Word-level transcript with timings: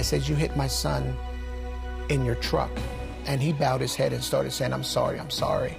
I 0.00 0.02
said, 0.02 0.26
You 0.26 0.34
hit 0.34 0.56
my 0.56 0.66
son 0.66 1.14
in 2.08 2.24
your 2.24 2.36
truck. 2.36 2.70
And 3.26 3.42
he 3.42 3.52
bowed 3.52 3.82
his 3.82 3.94
head 3.94 4.14
and 4.14 4.24
started 4.24 4.50
saying, 4.50 4.72
I'm 4.72 4.82
sorry, 4.82 5.20
I'm 5.20 5.28
sorry. 5.28 5.76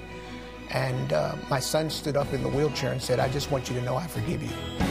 And 0.70 1.12
uh, 1.12 1.34
my 1.50 1.60
son 1.60 1.90
stood 1.90 2.16
up 2.16 2.32
in 2.32 2.44
the 2.44 2.50
wheelchair 2.50 2.92
and 2.92 3.02
said, 3.02 3.20
I 3.20 3.30
just 3.30 3.50
want 3.50 3.68
you 3.68 3.76
to 3.78 3.82
know 3.82 3.96
I 3.96 4.06
forgive 4.06 4.44
you. 4.44 4.91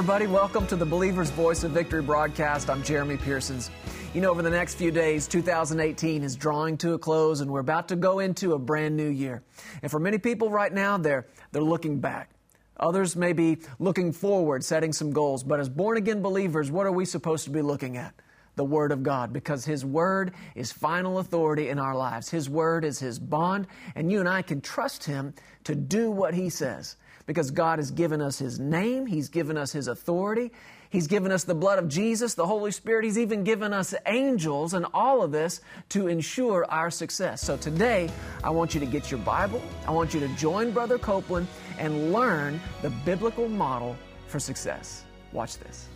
Everybody. 0.00 0.26
Welcome 0.26 0.66
to 0.68 0.76
the 0.76 0.86
Believer's 0.86 1.28
Voice 1.28 1.62
of 1.62 1.72
Victory 1.72 2.00
broadcast. 2.00 2.70
I'm 2.70 2.82
Jeremy 2.82 3.18
Pearsons. 3.18 3.70
You 4.14 4.22
know, 4.22 4.30
over 4.30 4.40
the 4.40 4.48
next 4.48 4.76
few 4.76 4.90
days, 4.90 5.28
2018 5.28 6.22
is 6.22 6.36
drawing 6.36 6.78
to 6.78 6.94
a 6.94 6.98
close, 6.98 7.42
and 7.42 7.50
we're 7.50 7.60
about 7.60 7.88
to 7.88 7.96
go 7.96 8.18
into 8.18 8.54
a 8.54 8.58
brand 8.58 8.96
new 8.96 9.10
year. 9.10 9.42
And 9.82 9.90
for 9.90 10.00
many 10.00 10.16
people 10.16 10.48
right 10.48 10.72
now, 10.72 10.96
they're, 10.96 11.26
they're 11.52 11.60
looking 11.60 12.00
back. 12.00 12.30
Others 12.78 13.14
may 13.14 13.34
be 13.34 13.58
looking 13.78 14.10
forward, 14.10 14.64
setting 14.64 14.94
some 14.94 15.12
goals. 15.12 15.44
But 15.44 15.60
as 15.60 15.68
born 15.68 15.98
again 15.98 16.22
believers, 16.22 16.70
what 16.70 16.86
are 16.86 16.92
we 16.92 17.04
supposed 17.04 17.44
to 17.44 17.50
be 17.50 17.60
looking 17.60 17.98
at? 17.98 18.14
The 18.56 18.64
Word 18.64 18.92
of 18.92 19.02
God, 19.02 19.34
because 19.34 19.66
His 19.66 19.84
Word 19.84 20.32
is 20.54 20.72
final 20.72 21.18
authority 21.18 21.68
in 21.68 21.78
our 21.78 21.94
lives. 21.94 22.30
His 22.30 22.48
Word 22.48 22.86
is 22.86 22.98
His 22.98 23.18
bond, 23.18 23.66
and 23.94 24.10
you 24.10 24.20
and 24.20 24.28
I 24.30 24.40
can 24.40 24.62
trust 24.62 25.04
Him 25.04 25.34
to 25.64 25.74
do 25.74 26.10
what 26.10 26.32
He 26.32 26.48
says 26.48 26.96
because 27.30 27.52
God 27.52 27.78
has 27.78 27.92
given 27.92 28.20
us 28.20 28.40
His 28.40 28.58
name, 28.58 29.06
He's 29.06 29.28
given 29.28 29.56
us 29.56 29.70
His 29.70 29.86
authority, 29.86 30.50
He's 30.88 31.06
given 31.06 31.30
us 31.30 31.44
the 31.44 31.54
blood 31.54 31.78
of 31.78 31.88
Jesus, 31.88 32.34
the 32.34 32.44
Holy 32.44 32.72
Spirit, 32.72 33.04
He's 33.04 33.20
even 33.20 33.44
given 33.44 33.72
us 33.72 33.94
angels, 34.06 34.74
and 34.74 34.84
all 34.92 35.22
of 35.22 35.30
this 35.30 35.60
to 35.90 36.08
ensure 36.08 36.64
our 36.64 36.90
success. 36.90 37.40
So 37.40 37.56
today, 37.56 38.10
I 38.42 38.50
want 38.50 38.74
you 38.74 38.80
to 38.80 38.86
get 38.86 39.12
your 39.12 39.20
Bible, 39.20 39.62
I 39.86 39.92
want 39.92 40.12
you 40.12 40.18
to 40.18 40.26
join 40.30 40.72
Brother 40.72 40.98
Copeland 40.98 41.46
and 41.78 42.12
learn 42.12 42.60
the 42.82 42.90
biblical 42.90 43.48
model 43.48 43.94
for 44.26 44.40
success. 44.40 45.04
Watch 45.30 45.56
this. 45.58 45.86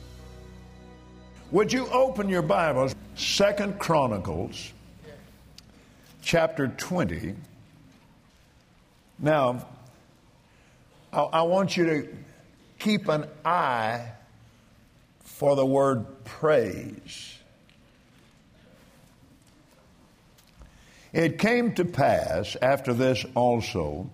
Would 1.51 1.73
you 1.73 1.89
open 1.89 2.29
your 2.29 2.43
Bibles, 2.43 2.95
Second 3.17 3.81
Chronicles, 3.81 4.73
chapter 6.23 6.69
20. 6.69 7.35
Now, 9.19 9.67
I, 11.15 11.23
I 11.23 11.43
want 11.43 11.77
you 11.77 11.87
to 11.87 12.09
keep 12.79 13.09
an 13.09 13.27
eye 13.45 14.13
for 15.21 15.57
the 15.57 15.65
word 15.65 16.25
praise. 16.25 17.39
It 21.13 21.39
came 21.39 21.75
to 21.77 21.85
pass 21.85 22.57
after 22.61 22.93
this 22.93 23.25
also 23.37 24.11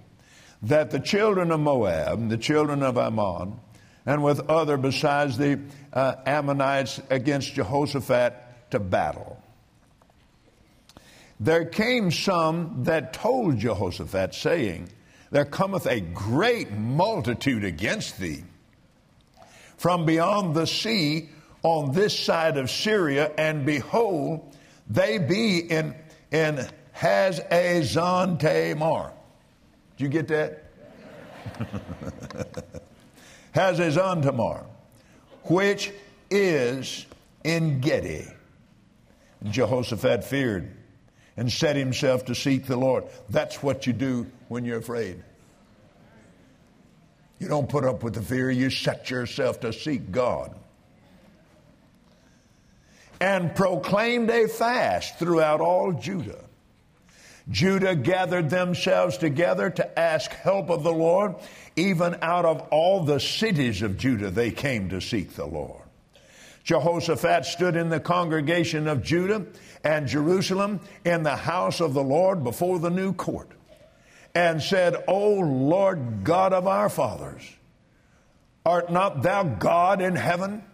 that 0.62 0.90
the 0.90 1.00
children 1.00 1.50
of 1.50 1.60
Moab, 1.60 2.28
the 2.28 2.36
children 2.36 2.82
of 2.82 2.98
Ammon, 2.98 3.58
and 4.04 4.22
with 4.22 4.50
other 4.50 4.76
besides 4.76 5.38
the 5.38 5.58
uh, 5.94 6.16
Ammonites 6.26 7.00
against 7.08 7.54
Jehoshaphat 7.54 8.70
to 8.70 8.78
battle. 8.78 9.42
There 11.38 11.64
came 11.64 12.10
some 12.10 12.84
that 12.84 13.14
told 13.14 13.58
Jehoshaphat, 13.58 14.34
saying, 14.34 14.90
there 15.30 15.44
cometh 15.44 15.86
a 15.86 16.00
great 16.00 16.72
multitude 16.72 17.64
against 17.64 18.18
thee 18.18 18.42
from 19.76 20.04
beyond 20.04 20.54
the 20.54 20.66
sea 20.66 21.28
on 21.62 21.92
this 21.92 22.18
side 22.18 22.56
of 22.56 22.70
Syria, 22.70 23.32
and 23.38 23.64
behold, 23.64 24.54
they 24.88 25.19
be 25.19 25.58
in, 25.58 25.94
in 26.30 26.66
Hazazon 26.96 28.38
Tamar. 28.38 29.12
Did 29.96 30.04
you 30.04 30.08
get 30.08 30.28
that? 30.28 30.64
Hazazon 33.54 34.22
Tamar, 34.22 34.64
which 35.44 35.92
is 36.30 37.06
Engedi. 37.44 38.26
Jehoshaphat 39.44 40.24
feared 40.24 40.76
and 41.36 41.50
set 41.50 41.76
himself 41.76 42.26
to 42.26 42.34
seek 42.34 42.66
the 42.66 42.76
Lord. 42.76 43.04
That's 43.30 43.62
what 43.62 43.86
you 43.86 43.92
do 43.92 44.26
when 44.50 44.65
you're 44.65 44.78
afraid. 44.78 45.22
You 47.38 47.47
don't 47.47 47.69
put 47.69 47.84
up 47.84 48.03
with 48.03 48.15
the 48.15 48.21
fear, 48.21 48.50
you 48.50 48.69
set 48.69 49.09
yourself 49.09 49.61
to 49.61 49.72
seek 49.72 50.11
God. 50.11 50.53
And 53.21 53.55
proclaimed 53.55 54.28
a 54.28 54.49
fast 54.49 55.21
throughout 55.21 55.61
all 55.61 55.93
Judah. 55.93 56.44
Judah 57.49 57.94
gathered 57.94 58.50
themselves 58.50 59.19
together 59.19 59.71
to 59.71 59.99
ask 59.99 60.33
help 60.33 60.69
of 60.69 60.82
the 60.82 60.93
Lord. 60.93 61.37
Even 61.77 62.17
out 62.21 62.44
of 62.44 62.61
all 62.72 63.05
the 63.05 63.21
cities 63.21 63.82
of 63.82 63.99
Judah, 63.99 64.31
they 64.31 64.50
came 64.50 64.88
to 64.88 65.00
seek 65.00 65.34
the 65.34 65.47
Lord. 65.47 65.82
Jehoshaphat 66.65 67.44
stood 67.44 67.77
in 67.77 67.88
the 67.88 68.00
congregation 68.00 68.88
of 68.88 69.05
Judah 69.05 69.47
and 69.84 70.09
Jerusalem 70.09 70.81
in 71.05 71.22
the 71.22 71.37
house 71.37 71.81
of 71.81 71.94
the 71.94 72.03
Lord 72.03 72.43
before 72.43 72.81
the 72.81 72.91
new 72.91 73.12
court 73.12 73.53
and 74.34 74.62
said, 74.62 74.96
O 75.08 75.34
Lord 75.34 76.24
God 76.24 76.52
of 76.52 76.66
our 76.66 76.88
fathers, 76.88 77.42
art 78.64 78.91
not 78.91 79.22
thou 79.22 79.42
God 79.42 80.00
in 80.00 80.16
heaven? 80.16 80.64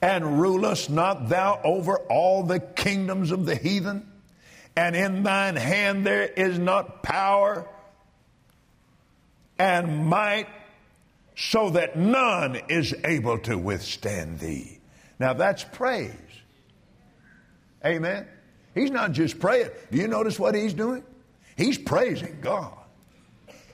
And 0.00 0.40
rulest 0.40 0.90
not 0.90 1.28
thou 1.28 1.60
over 1.62 1.96
all 1.96 2.42
the 2.42 2.58
kingdoms 2.58 3.30
of 3.30 3.46
the 3.46 3.54
heathen? 3.54 4.10
And 4.74 4.96
in 4.96 5.22
thine 5.22 5.56
hand 5.56 6.04
there 6.04 6.24
is 6.24 6.58
not 6.58 7.02
power 7.02 7.68
and 9.58 10.06
might, 10.06 10.48
so 11.36 11.70
that 11.70 11.96
none 11.96 12.56
is 12.68 12.94
able 13.04 13.38
to 13.38 13.56
withstand 13.56 14.40
thee. 14.40 14.80
Now 15.20 15.34
that's 15.34 15.62
praise. 15.62 16.10
Amen. 17.84 18.26
He's 18.74 18.90
not 18.90 19.12
just 19.12 19.38
praying. 19.38 19.70
Do 19.90 19.98
you 19.98 20.08
notice 20.08 20.38
what 20.38 20.54
he's 20.54 20.74
doing? 20.74 21.04
He's 21.56 21.78
praising 21.78 22.38
God. 22.40 22.74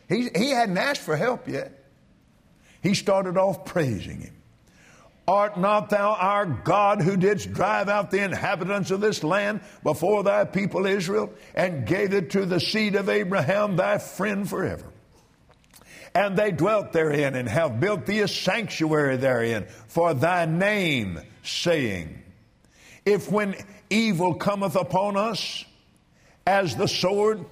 He, 0.09 0.29
he 0.35 0.51
hadn't 0.51 0.79
asked 0.79 1.03
for 1.03 1.17
help 1.17 1.49
yet. 1.49 1.73
He 2.83 2.95
started 2.95 3.37
off 3.37 3.65
praising 3.65 4.21
Him. 4.21 4.35
Art 5.27 5.59
not 5.59 5.91
thou 5.91 6.15
our 6.15 6.47
God 6.47 7.03
who 7.03 7.19
didst 7.19 7.53
drive 7.53 7.91
out 7.91 8.11
the 8.11 8.25
inhabitants 8.25 8.91
of 8.91 9.03
this 9.03 9.23
land 9.23 9.61
before 9.83 10.23
thy 10.23 10.45
people 10.45 10.87
Israel 10.87 11.31
and 11.55 11.87
gave 11.87 12.15
it 12.15 12.31
to 12.31 12.47
the 12.47 12.59
seed 12.59 12.95
of 12.95 13.11
Abraham, 13.11 13.77
thy 13.77 13.99
friend 13.99 14.49
forever? 14.49 14.91
And 16.15 16.35
they 16.35 16.51
dwelt 16.51 16.93
therein 16.93 17.35
and 17.35 17.47
have 17.47 17.79
built 17.79 18.07
thee 18.07 18.21
a 18.21 18.29
sanctuary 18.29 19.19
therein 19.19 19.67
for 19.89 20.15
thy 20.15 20.47
name, 20.47 21.21
saying, 21.43 22.23
If 23.05 23.31
when 23.31 23.55
evil 23.91 24.35
cometh 24.35 24.77
upon 24.77 25.19
us 25.19 25.67
as 26.47 26.75
the 26.75 26.89
sword, 26.89 27.45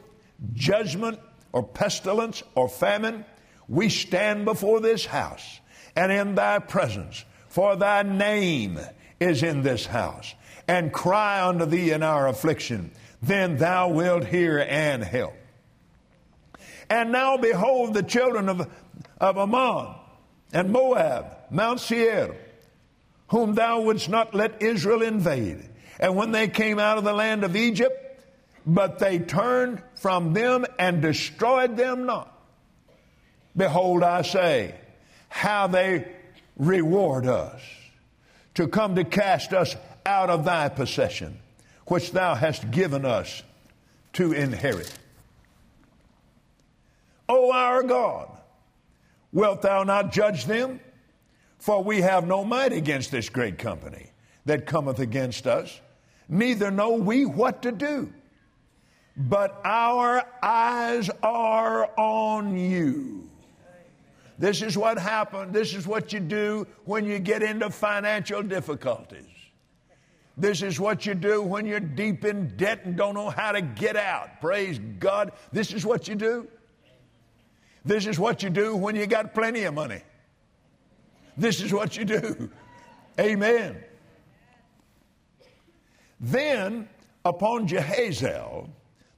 judgment 0.52 1.18
or 1.52 1.62
pestilence 1.62 2.42
or 2.54 2.68
famine, 2.68 3.24
we 3.68 3.88
stand 3.88 4.44
before 4.44 4.80
this 4.80 5.06
house 5.06 5.60
and 5.96 6.12
in 6.12 6.34
thy 6.34 6.58
presence, 6.58 7.24
for 7.48 7.74
thy 7.74 8.02
name 8.02 8.78
is 9.18 9.42
in 9.42 9.62
this 9.62 9.86
house, 9.86 10.34
and 10.68 10.92
cry 10.92 11.42
unto 11.42 11.64
thee 11.64 11.90
in 11.90 12.02
our 12.02 12.28
affliction. 12.28 12.90
Then 13.22 13.56
thou 13.56 13.88
wilt 13.88 14.24
hear 14.26 14.58
and 14.58 15.02
help. 15.02 15.34
And 16.90 17.10
now 17.10 17.38
behold 17.38 17.94
the 17.94 18.02
children 18.02 18.48
of, 18.48 18.70
of 19.18 19.38
Ammon 19.38 19.94
and 20.52 20.70
Moab, 20.70 21.36
Mount 21.50 21.80
Seir, 21.80 22.36
whom 23.28 23.54
thou 23.54 23.80
wouldst 23.80 24.08
not 24.08 24.34
let 24.34 24.62
Israel 24.62 25.02
invade. 25.02 25.68
And 25.98 26.14
when 26.14 26.32
they 26.32 26.46
came 26.46 26.78
out 26.78 26.98
of 26.98 27.04
the 27.04 27.12
land 27.12 27.42
of 27.42 27.56
Egypt, 27.56 28.05
but 28.66 28.98
they 28.98 29.20
turned 29.20 29.80
from 29.94 30.32
them 30.32 30.66
and 30.78 31.00
destroyed 31.00 31.76
them 31.76 32.04
not. 32.04 32.32
Behold, 33.56 34.02
I 34.02 34.22
say, 34.22 34.74
how 35.28 35.68
they 35.68 36.06
reward 36.56 37.26
us 37.26 37.62
to 38.54 38.66
come 38.66 38.96
to 38.96 39.04
cast 39.04 39.52
us 39.52 39.76
out 40.04 40.30
of 40.30 40.44
thy 40.44 40.68
possession, 40.68 41.38
which 41.86 42.10
thou 42.10 42.34
hast 42.34 42.70
given 42.70 43.04
us 43.04 43.42
to 44.14 44.32
inherit. 44.32 44.92
O 47.28 47.52
our 47.52 47.82
God, 47.82 48.30
wilt 49.32 49.62
thou 49.62 49.84
not 49.84 50.12
judge 50.12 50.44
them? 50.46 50.80
For 51.58 51.82
we 51.82 52.00
have 52.02 52.26
no 52.26 52.44
might 52.44 52.72
against 52.72 53.10
this 53.10 53.28
great 53.28 53.58
company 53.58 54.10
that 54.44 54.66
cometh 54.66 54.98
against 54.98 55.46
us, 55.46 55.80
neither 56.28 56.70
know 56.70 56.92
we 56.92 57.24
what 57.24 57.62
to 57.62 57.72
do. 57.72 58.12
But 59.16 59.60
our 59.64 60.22
eyes 60.42 61.08
are 61.22 61.90
on 61.96 62.56
you. 62.56 63.28
This 64.38 64.60
is 64.60 64.76
what 64.76 64.98
happened. 64.98 65.54
This 65.54 65.74
is 65.74 65.86
what 65.86 66.12
you 66.12 66.20
do 66.20 66.66
when 66.84 67.06
you 67.06 67.18
get 67.18 67.42
into 67.42 67.70
financial 67.70 68.42
difficulties. 68.42 69.24
This 70.36 70.60
is 70.60 70.78
what 70.78 71.06
you 71.06 71.14
do 71.14 71.40
when 71.40 71.64
you're 71.64 71.80
deep 71.80 72.26
in 72.26 72.54
debt 72.58 72.84
and 72.84 72.94
don't 72.94 73.14
know 73.14 73.30
how 73.30 73.52
to 73.52 73.62
get 73.62 73.96
out. 73.96 74.40
Praise 74.42 74.78
God. 74.98 75.32
This 75.50 75.72
is 75.72 75.86
what 75.86 76.08
you 76.08 76.14
do. 76.14 76.46
This 77.86 78.06
is 78.06 78.18
what 78.18 78.42
you 78.42 78.50
do 78.50 78.76
when 78.76 78.96
you 78.96 79.06
got 79.06 79.32
plenty 79.32 79.62
of 79.62 79.72
money. 79.72 80.02
This 81.38 81.62
is 81.62 81.72
what 81.72 81.96
you 81.96 82.04
do. 82.04 82.50
Amen. 83.18 83.82
Then, 86.20 86.88
upon 87.24 87.68
Jahaziel, 87.68 88.68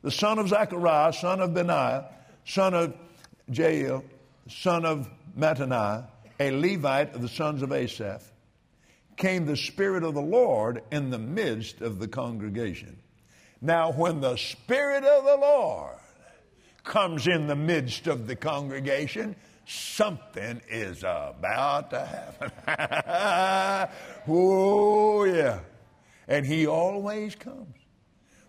the 0.03 0.11
son 0.11 0.39
of 0.39 0.49
Zechariah, 0.49 1.13
son 1.13 1.41
of 1.41 1.55
Benaiah, 1.55 2.07
son 2.45 2.75
of 2.75 2.95
Jael, 3.51 4.05
son 4.49 4.85
of 4.85 5.09
Mattaniah, 5.37 6.07
a 6.41 6.51
Levite 6.51 7.15
of 7.15 7.23
the 7.23 7.29
sons 7.29 7.63
of 7.63 7.73
Asaph, 7.73 8.23
came 9.17 9.47
the 9.47 9.57
Spirit 9.57 10.05
of 10.05 10.15
the 10.15 10.23
Lord 10.23 10.83
in 10.93 11.11
the 11.11 11.19
midst 11.19 11.81
of 11.81 11.99
the 11.99 12.09
congregation. 12.09 12.97
Now, 13.61 13.93
when 13.93 14.21
the 14.21 14.37
Spirit 14.37 15.05
of 15.05 15.25
the 15.25 15.37
Lord 15.37 15.97
comes 16.85 17.27
in 17.27 17.49
the 17.49 17.57
midst 17.57 18.07
of 18.07 18.27
the 18.27 18.37
congregation, 18.37 19.35
something 19.67 20.61
is 20.71 21.01
about 21.01 21.91
to 21.91 22.07
happen. 22.07 22.53
oh, 24.29 25.25
yeah. 25.25 25.61
And 26.29 26.47
He 26.47 26.67
always 26.67 27.35
comes, 27.35 27.75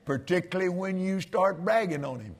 particularly 0.10 0.70
when 0.70 0.98
you 0.98 1.22
start 1.22 1.64
bragging 1.64 2.04
on 2.04 2.20
Him 2.20 2.36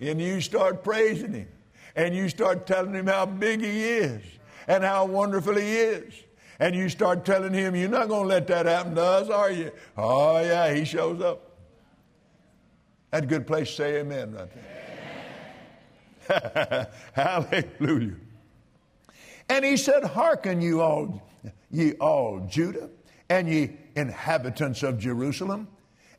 and 0.00 0.20
you 0.20 0.42
start 0.42 0.84
praising 0.84 1.32
Him 1.32 1.48
and 1.96 2.14
you 2.14 2.28
start 2.28 2.66
telling 2.66 2.92
Him 2.92 3.06
how 3.06 3.24
big 3.24 3.62
He 3.62 3.84
is 3.84 4.22
and 4.68 4.84
how 4.84 5.06
wonderful 5.06 5.56
He 5.56 5.76
is 5.76 6.12
and 6.58 6.74
you 6.74 6.90
start 6.90 7.24
telling 7.24 7.54
him, 7.54 7.74
You're 7.74 7.88
not 7.88 8.08
going 8.08 8.24
to 8.24 8.28
let 8.28 8.46
that 8.48 8.66
happen 8.66 8.94
to 8.94 9.02
us, 9.02 9.30
are 9.30 9.50
you? 9.50 9.72
Oh, 9.96 10.38
yeah, 10.40 10.74
he 10.74 10.84
shows 10.84 11.22
up. 11.22 11.56
That's 13.10 13.24
a 13.24 13.26
good 13.26 13.46
place 13.46 13.68
to 13.70 13.74
say 13.76 14.00
amen 14.00 14.34
right 14.34 14.48
there. 16.28 16.86
Hallelujah. 17.14 18.16
And 19.48 19.64
he 19.64 19.78
said, 19.78 20.04
Hearken, 20.04 20.60
you 20.60 20.82
all, 20.82 21.26
ye 21.70 21.94
all 21.94 22.46
Judah, 22.46 22.90
and 23.30 23.48
ye 23.48 23.70
inhabitants 23.96 24.82
of 24.82 24.98
Jerusalem, 24.98 25.66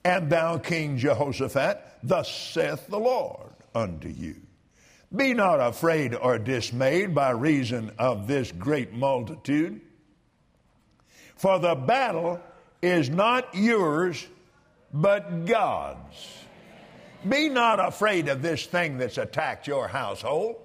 and 0.03 0.29
thou 0.29 0.57
King 0.57 0.97
Jehoshaphat, 0.97 1.81
thus 2.03 2.33
saith 2.33 2.87
the 2.87 2.99
Lord 2.99 3.51
unto 3.75 4.07
you. 4.07 4.35
Be 5.15 5.33
not 5.33 5.59
afraid 5.59 6.15
or 6.15 6.39
dismayed 6.39 7.13
by 7.13 7.31
reason 7.31 7.91
of 7.99 8.27
this 8.27 8.51
great 8.51 8.93
multitude 8.93 9.81
for 11.41 11.57
the 11.57 11.73
battle 11.73 12.39
is 12.83 13.09
not 13.09 13.55
yours, 13.55 14.27
but 14.93 15.47
God's. 15.47 16.27
Be 17.27 17.49
not 17.49 17.83
afraid 17.83 18.27
of 18.27 18.43
this 18.43 18.67
thing 18.67 18.99
that's 18.99 19.17
attacked 19.17 19.65
your 19.65 19.87
household. 19.87 20.57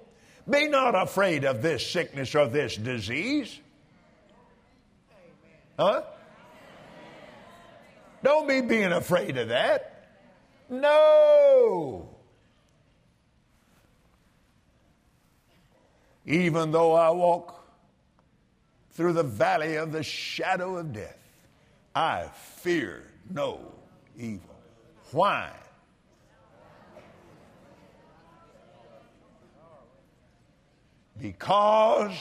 Be 0.47 0.67
not 0.67 0.93
afraid 0.93 1.45
of 1.45 1.63
this 1.63 1.83
sickness 1.83 2.35
or 2.35 2.47
this 2.47 2.75
disease. 2.75 3.59
Huh? 5.79 6.03
Don't 8.23 8.47
be 8.47 8.61
being 8.61 8.91
afraid 8.91 9.37
of 9.37 9.49
that. 9.49 10.09
No. 10.69 12.09
Even 16.25 16.71
though 16.71 16.93
I 16.93 17.09
walk 17.11 17.63
through 18.91 19.13
the 19.13 19.23
valley 19.23 19.75
of 19.75 19.91
the 19.91 20.03
shadow 20.03 20.77
of 20.77 20.91
death, 20.91 21.17
I 21.95 22.27
fear 22.57 23.03
no 23.31 23.61
evil. 24.17 24.55
Why? 25.11 25.51
Because 31.19 32.13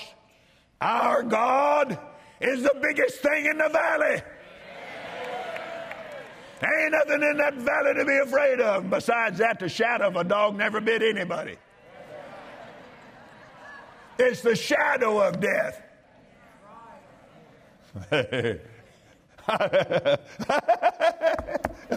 our 0.80 1.22
God 1.22 1.98
is 2.40 2.62
the 2.62 2.78
biggest 2.80 3.20
thing 3.20 3.46
in 3.46 3.58
the 3.58 3.68
valley. 3.68 4.22
Ain't 6.62 6.92
nothing 6.92 7.22
in 7.22 7.36
that 7.36 7.54
valley 7.54 7.94
to 7.94 8.04
be 8.04 8.16
afraid 8.16 8.60
of. 8.60 8.88
Besides 8.88 9.38
that, 9.38 9.58
the 9.58 9.68
shadow 9.68 10.08
of 10.08 10.16
a 10.16 10.24
dog 10.24 10.56
never 10.56 10.80
bit 10.80 11.02
anybody. 11.02 11.56
It's 14.18 14.40
the 14.40 14.56
shadow 14.56 15.20
of 15.20 15.38
death. 15.40 15.82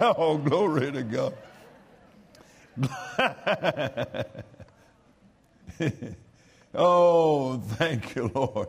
oh, 0.02 0.38
glory 0.38 0.92
to 0.92 1.04
God. 1.04 1.34
oh, 6.74 7.58
thank 7.60 8.16
you, 8.16 8.32
Lord. 8.34 8.68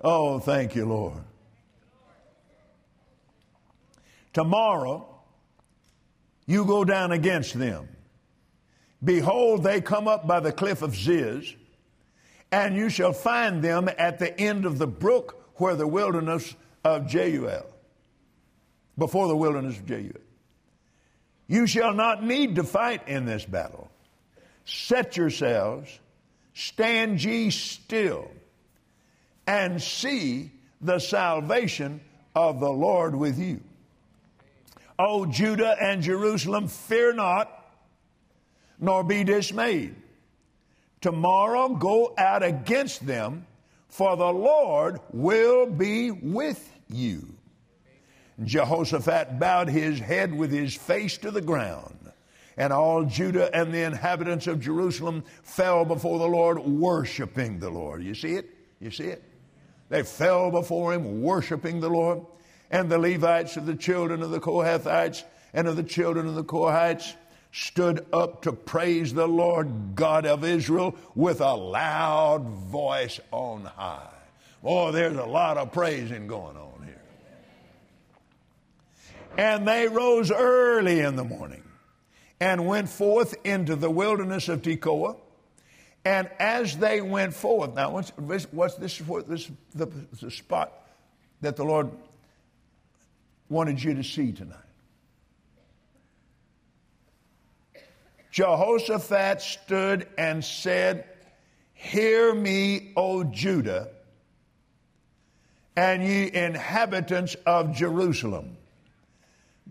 Oh, 0.00 0.38
thank 0.40 0.74
you, 0.74 0.86
Lord. 0.86 1.22
Tomorrow, 4.36 5.08
you 6.44 6.66
go 6.66 6.84
down 6.84 7.10
against 7.10 7.58
them. 7.58 7.88
Behold, 9.02 9.64
they 9.64 9.80
come 9.80 10.06
up 10.06 10.26
by 10.26 10.40
the 10.40 10.52
cliff 10.52 10.82
of 10.82 10.94
Ziz 10.94 11.54
and 12.52 12.76
you 12.76 12.90
shall 12.90 13.14
find 13.14 13.62
them 13.62 13.88
at 13.96 14.18
the 14.18 14.38
end 14.38 14.66
of 14.66 14.76
the 14.76 14.86
brook 14.86 15.54
where 15.54 15.74
the 15.74 15.86
wilderness 15.86 16.54
of 16.84 17.06
Jeruel, 17.06 17.64
before 18.98 19.26
the 19.26 19.36
wilderness 19.36 19.78
of 19.78 19.86
Jeruel. 19.86 20.20
You 21.46 21.66
shall 21.66 21.94
not 21.94 22.22
need 22.22 22.56
to 22.56 22.62
fight 22.62 23.08
in 23.08 23.24
this 23.24 23.46
battle. 23.46 23.90
Set 24.66 25.16
yourselves, 25.16 25.98
stand 26.52 27.24
ye 27.24 27.48
still, 27.48 28.30
and 29.46 29.82
see 29.82 30.50
the 30.82 30.98
salvation 30.98 32.02
of 32.34 32.60
the 32.60 32.70
Lord 32.70 33.16
with 33.16 33.38
you. 33.38 33.62
O 34.98 35.26
Judah 35.26 35.76
and 35.80 36.02
Jerusalem, 36.02 36.68
fear 36.68 37.12
not, 37.12 37.52
nor 38.78 39.04
be 39.04 39.24
dismayed. 39.24 39.94
Tomorrow 41.00 41.70
go 41.70 42.14
out 42.16 42.42
against 42.42 43.06
them, 43.06 43.46
for 43.88 44.16
the 44.16 44.32
Lord 44.32 45.00
will 45.12 45.66
be 45.66 46.10
with 46.10 46.72
you. 46.88 47.34
Jehoshaphat 48.44 49.38
bowed 49.38 49.68
his 49.68 49.98
head 49.98 50.34
with 50.34 50.50
his 50.50 50.74
face 50.74 51.16
to 51.18 51.30
the 51.30 51.40
ground, 51.40 52.12
and 52.56 52.72
all 52.72 53.04
Judah 53.04 53.54
and 53.54 53.72
the 53.72 53.82
inhabitants 53.82 54.46
of 54.46 54.60
Jerusalem 54.60 55.24
fell 55.42 55.84
before 55.84 56.18
the 56.18 56.28
Lord, 56.28 56.58
worshiping 56.58 57.58
the 57.58 57.70
Lord. 57.70 58.02
You 58.02 58.14
see 58.14 58.34
it? 58.34 58.50
You 58.80 58.90
see 58.90 59.04
it? 59.04 59.22
They 59.88 60.02
fell 60.02 60.50
before 60.50 60.92
him, 60.92 61.22
worshiping 61.22 61.80
the 61.80 61.88
Lord. 61.88 62.20
And 62.70 62.90
the 62.90 62.98
Levites 62.98 63.56
of 63.56 63.66
the 63.66 63.76
children 63.76 64.22
of 64.22 64.30
the 64.30 64.40
Kohathites 64.40 65.22
and 65.54 65.68
of 65.68 65.76
the 65.76 65.82
children 65.82 66.26
of 66.26 66.34
the 66.34 66.44
Korhites 66.44 67.14
stood 67.52 68.04
up 68.12 68.42
to 68.42 68.52
praise 68.52 69.14
the 69.14 69.26
Lord 69.26 69.94
God 69.94 70.26
of 70.26 70.44
Israel 70.44 70.94
with 71.14 71.40
a 71.40 71.54
loud 71.54 72.46
voice 72.46 73.18
on 73.30 73.64
high. 73.64 74.10
Oh, 74.62 74.92
there's 74.92 75.16
a 75.16 75.24
lot 75.24 75.56
of 75.56 75.72
praising 75.72 76.26
going 76.26 76.56
on 76.56 76.82
here. 76.84 77.00
And 79.38 79.66
they 79.66 79.88
rose 79.88 80.30
early 80.30 81.00
in 81.00 81.16
the 81.16 81.24
morning 81.24 81.62
and 82.40 82.66
went 82.66 82.88
forth 82.88 83.34
into 83.44 83.76
the 83.76 83.90
wilderness 83.90 84.48
of 84.48 84.62
Tekoa. 84.62 85.16
And 86.04 86.28
as 86.38 86.76
they 86.76 87.00
went 87.00 87.32
forth, 87.32 87.74
now 87.74 87.90
what's, 87.90 88.10
what's 88.52 88.74
this? 88.74 88.98
This 89.26 89.50
the, 89.74 89.86
the 90.20 90.30
spot 90.30 90.72
that 91.40 91.56
the 91.56 91.64
Lord 91.64 91.90
wanted 93.48 93.82
you 93.82 93.94
to 93.94 94.04
see 94.04 94.32
tonight. 94.32 94.58
Jehoshaphat 98.30 99.40
stood 99.40 100.08
and 100.18 100.44
said, 100.44 101.04
Hear 101.72 102.34
me, 102.34 102.92
O 102.96 103.24
Judah, 103.24 103.88
and 105.76 106.02
ye 106.02 106.30
inhabitants 106.32 107.34
of 107.46 107.74
Jerusalem. 107.74 108.56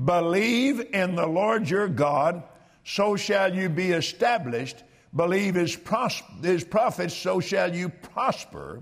Believe 0.03 0.93
in 0.93 1.15
the 1.15 1.27
Lord 1.27 1.69
your 1.69 1.87
God, 1.87 2.43
so 2.83 3.15
shall 3.15 3.53
you 3.53 3.69
be 3.69 3.91
established. 3.91 4.83
Believe 5.15 5.55
his, 5.55 5.75
pros- 5.75 6.23
his 6.41 6.63
prophets, 6.63 7.13
so 7.13 7.39
shall 7.39 7.73
you 7.73 7.89
prosper. 7.89 8.81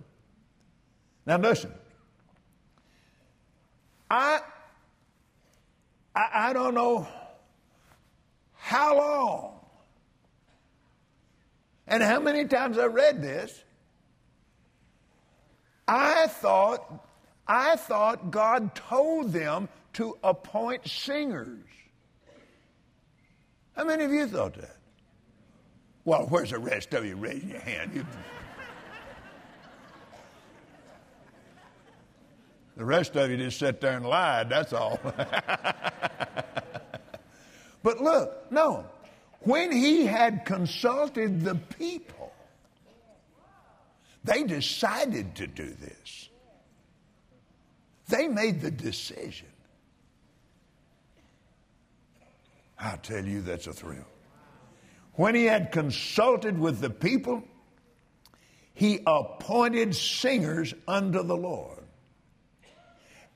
Now 1.26 1.38
listen. 1.38 1.72
I, 4.10 4.40
I, 6.16 6.50
I 6.50 6.54
don't 6.54 6.74
know 6.74 7.08
How 8.56 8.98
long? 8.98 9.60
And 11.86 12.02
how 12.02 12.20
many 12.22 12.46
times 12.46 12.78
I 12.78 12.86
read 12.86 13.22
this, 13.22 13.62
I 15.88 16.28
thought, 16.28 17.06
I 17.46 17.76
thought 17.76 18.32
God 18.32 18.74
told 18.74 19.34
them 19.34 19.68
to 19.94 20.18
appoint 20.24 20.88
singers. 20.88 21.60
How 23.76 23.84
many 23.84 24.06
of 24.06 24.12
you 24.12 24.28
thought 24.28 24.54
that? 24.56 24.78
Well, 26.06 26.26
where's 26.30 26.52
the 26.52 26.60
rest 26.60 26.94
of 26.94 27.06
you 27.06 27.16
raising 27.16 27.50
your 27.50 27.60
hand? 27.60 27.92
You... 27.94 28.06
the 32.76 32.86
rest 32.86 33.16
of 33.16 33.30
you 33.30 33.38
just 33.38 33.60
sat 33.60 33.80
there 33.82 33.98
and 33.98 34.06
lied, 34.06 34.50
that's 34.50 34.74
all. 34.74 35.00
but 37.84 38.02
look, 38.02 38.52
no. 38.52 38.86
When 39.42 39.72
he 39.72 40.06
had 40.06 40.46
consulted 40.46 41.42
the 41.42 41.56
people, 41.56 42.34
they 44.24 44.44
decided 44.44 45.36
to 45.36 45.48
do 45.48 45.70
this. 45.70 46.30
They 48.08 48.28
made 48.28 48.62
the 48.62 48.72
decision. 48.72 49.48
I'll 52.80 52.98
tell 52.98 53.26
you, 53.26 53.42
that's 53.42 53.68
a 53.68 53.74
thrill. 53.74 54.06
When 55.14 55.36
he 55.36 55.46
had 55.46 55.72
consulted 55.72 56.58
with 56.58 56.80
the 56.80 56.90
people, 56.90 57.44
he 58.74 59.00
appointed 59.06 59.96
singers 59.96 60.74
unto 60.88 61.22
the 61.24 61.38
Lord, 61.38 61.83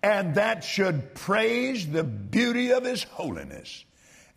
and 0.07 0.35
that 0.35 0.63
should 0.63 1.13
praise 1.15 1.85
the 1.85 2.01
beauty 2.05 2.71
of 2.71 2.85
his 2.85 3.03
holiness 3.03 3.83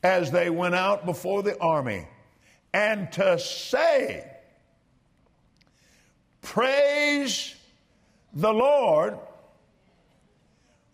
as 0.03 0.33
they 0.33 0.51
went 0.51 0.75
out 0.75 1.07
before 1.07 1.45
the 1.45 1.57
army, 1.61 2.09
and 2.75 3.13
to 3.13 3.39
say, 3.39 4.29
Praise 6.43 7.55
the 8.33 8.53
Lord, 8.53 9.17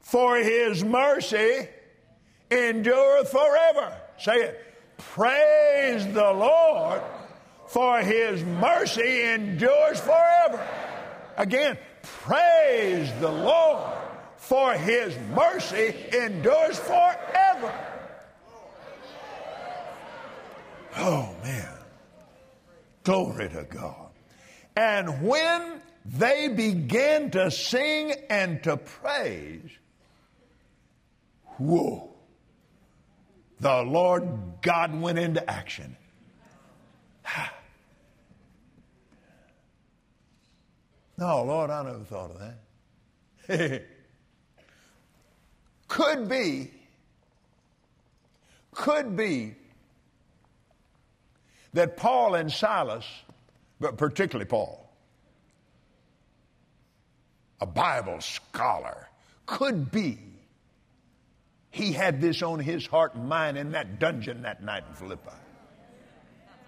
for 0.00 0.37
his 0.37 0.85
mercy 0.85 1.68
endureth 2.50 3.30
forever. 3.30 3.99
Say 4.18 4.37
it. 4.37 4.75
Praise 4.99 6.06
the 6.12 6.33
Lord, 6.33 7.00
for 7.66 8.00
his 8.00 8.45
mercy 8.45 9.23
endures 9.23 10.00
forever. 10.00 10.68
Again, 11.38 11.78
praise 12.02 13.11
the 13.21 13.33
Lord, 13.33 14.05
for 14.48 14.72
his 14.74 15.16
mercy 15.34 15.94
endures 16.12 16.78
forever. 16.78 17.74
Oh, 20.96 21.34
man. 21.42 21.68
Glory 23.04 23.48
to 23.48 23.64
God. 23.64 24.10
And 24.76 25.22
when 25.22 25.80
they 26.04 26.48
began 26.48 27.30
to 27.32 27.50
sing 27.50 28.12
and 28.30 28.62
to 28.62 28.76
praise, 28.76 29.70
whoa 31.58 32.16
the 33.60 33.82
Lord 33.82 34.28
God 34.60 35.00
went 35.00 35.18
into 35.18 35.48
action. 35.50 35.96
no, 41.18 41.42
Lord, 41.42 41.70
I 41.70 41.82
never 41.82 42.04
thought 42.04 42.30
of 42.32 42.38
that. 43.48 43.82
could 45.88 46.28
be, 46.28 46.70
could 48.72 49.16
be 49.16 49.54
that 51.72 51.96
Paul 51.96 52.34
and 52.34 52.50
Silas, 52.50 53.04
but 53.80 53.96
particularly 53.96 54.48
Paul, 54.48 54.88
a 57.60 57.66
Bible 57.66 58.20
scholar, 58.20 59.08
could 59.46 59.90
be 59.90 60.18
he 61.76 61.92
had 61.92 62.22
this 62.22 62.42
on 62.42 62.58
his 62.58 62.86
heart 62.86 63.14
and 63.14 63.28
mind 63.28 63.58
in 63.58 63.72
that 63.72 63.98
dungeon 63.98 64.42
that 64.42 64.62
night 64.62 64.84
in 64.88 64.94
Philippi. 64.94 65.30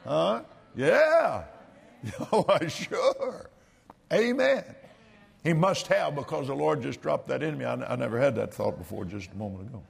Huh? 0.04 0.42
Yeah. 0.76 1.44
Oh, 2.30 2.46
sure. 2.68 3.50
Amen. 4.12 4.62
He 5.48 5.54
must 5.54 5.86
have 5.86 6.14
because 6.14 6.48
the 6.48 6.54
Lord 6.54 6.82
just 6.82 7.00
dropped 7.00 7.28
that 7.28 7.42
in 7.42 7.56
me. 7.56 7.64
I, 7.64 7.96
never 7.96 8.20
had 8.20 8.34
that 8.34 8.52
thought 8.52 8.76
before 8.76 9.06
just 9.06 9.32
a 9.32 9.34
moment 9.34 9.70
ago. 9.70 9.82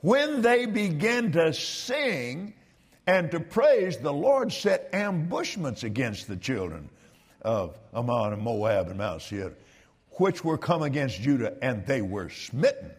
When 0.00 0.42
they 0.42 0.66
began 0.66 1.30
to 1.32 1.52
sing 1.52 2.54
and 3.06 3.30
to 3.30 3.38
praise, 3.38 3.96
the 3.98 4.12
Lord 4.12 4.52
set 4.52 4.90
ambushments 4.92 5.84
against 5.84 6.26
the 6.26 6.36
children 6.36 6.90
of 7.42 7.78
Ammon 7.94 8.32
and 8.32 8.42
Moab 8.42 8.88
and 8.88 8.98
Mount 8.98 9.22
Seir 9.22 9.54
which 10.14 10.42
were 10.42 10.58
come 10.58 10.82
against 10.82 11.20
Judah, 11.20 11.54
and 11.62 11.86
they 11.86 12.02
were 12.02 12.30
smitten. 12.30 12.90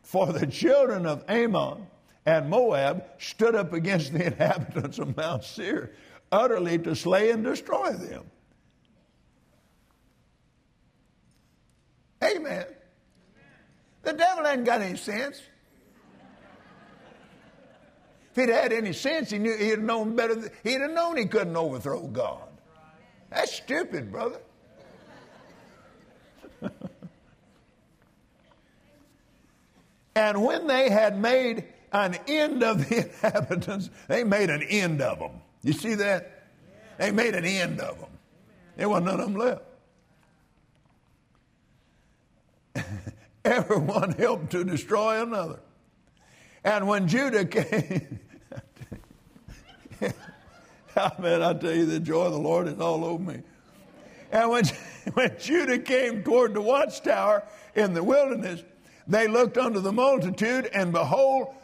For 0.00 0.32
the 0.32 0.46
children 0.46 1.04
of 1.04 1.22
Ammon 1.28 1.86
and 2.24 2.48
Moab 2.48 3.04
stood 3.18 3.54
up 3.54 3.74
against 3.74 4.14
the 4.14 4.24
inhabitants 4.32 4.98
of 4.98 5.14
Mount 5.14 5.44
Seir, 5.44 5.92
utterly 6.32 6.78
to 6.78 6.96
slay 6.96 7.30
and 7.30 7.44
destroy 7.44 7.92
them. 7.92 8.24
Amen. 12.28 12.66
The 14.02 14.12
devil 14.12 14.44
hadn't 14.44 14.64
got 14.64 14.80
any 14.80 14.96
sense. 14.96 15.42
If 18.30 18.36
he'd 18.36 18.48
had 18.48 18.72
any 18.72 18.92
sense, 18.92 19.30
he 19.30 19.38
knew 19.38 19.56
he'd 19.56 19.70
have 19.70 19.80
known 19.80 20.14
better. 20.14 20.50
He'd 20.62 20.80
have 20.80 20.92
known 20.92 21.16
he 21.16 21.26
couldn't 21.26 21.56
overthrow 21.56 22.06
God. 22.06 22.48
That's 23.30 23.52
stupid, 23.52 24.10
brother. 24.12 24.40
and 30.14 30.42
when 30.42 30.66
they 30.66 30.88
had 30.88 31.18
made 31.18 31.64
an 31.92 32.18
end 32.26 32.62
of 32.62 32.88
the 32.88 32.96
inhabitants, 33.22 33.90
they 34.06 34.24
made 34.24 34.50
an 34.50 34.62
end 34.62 35.02
of 35.02 35.18
them. 35.18 35.32
You 35.62 35.72
see 35.72 35.94
that? 35.94 36.46
They 36.98 37.10
made 37.10 37.34
an 37.34 37.44
end 37.44 37.80
of 37.80 37.98
them. 37.98 38.10
There 38.76 38.88
wasn't 38.88 39.06
none 39.06 39.20
of 39.20 39.26
them 39.26 39.36
left. 39.36 39.62
Everyone 43.56 44.12
helped 44.12 44.50
to 44.50 44.62
destroy 44.62 45.22
another. 45.22 45.60
And 46.64 46.86
when 46.86 47.08
Judah 47.08 47.46
came, 47.46 48.20
I 50.96 51.12
mean, 51.18 51.40
I 51.40 51.54
tell 51.54 51.74
you, 51.74 51.86
the 51.86 51.98
joy 51.98 52.26
of 52.26 52.32
the 52.32 52.38
Lord 52.38 52.68
is 52.68 52.78
all 52.78 53.06
over 53.06 53.22
me. 53.22 53.40
And 54.30 54.50
when, 54.50 54.64
when 55.14 55.34
Judah 55.38 55.78
came 55.78 56.22
toward 56.22 56.52
the 56.52 56.60
watchtower 56.60 57.42
in 57.74 57.94
the 57.94 58.02
wilderness, 58.04 58.62
they 59.06 59.26
looked 59.26 59.56
unto 59.56 59.80
the 59.80 59.92
multitude, 59.92 60.68
and 60.74 60.92
behold, 60.92 61.54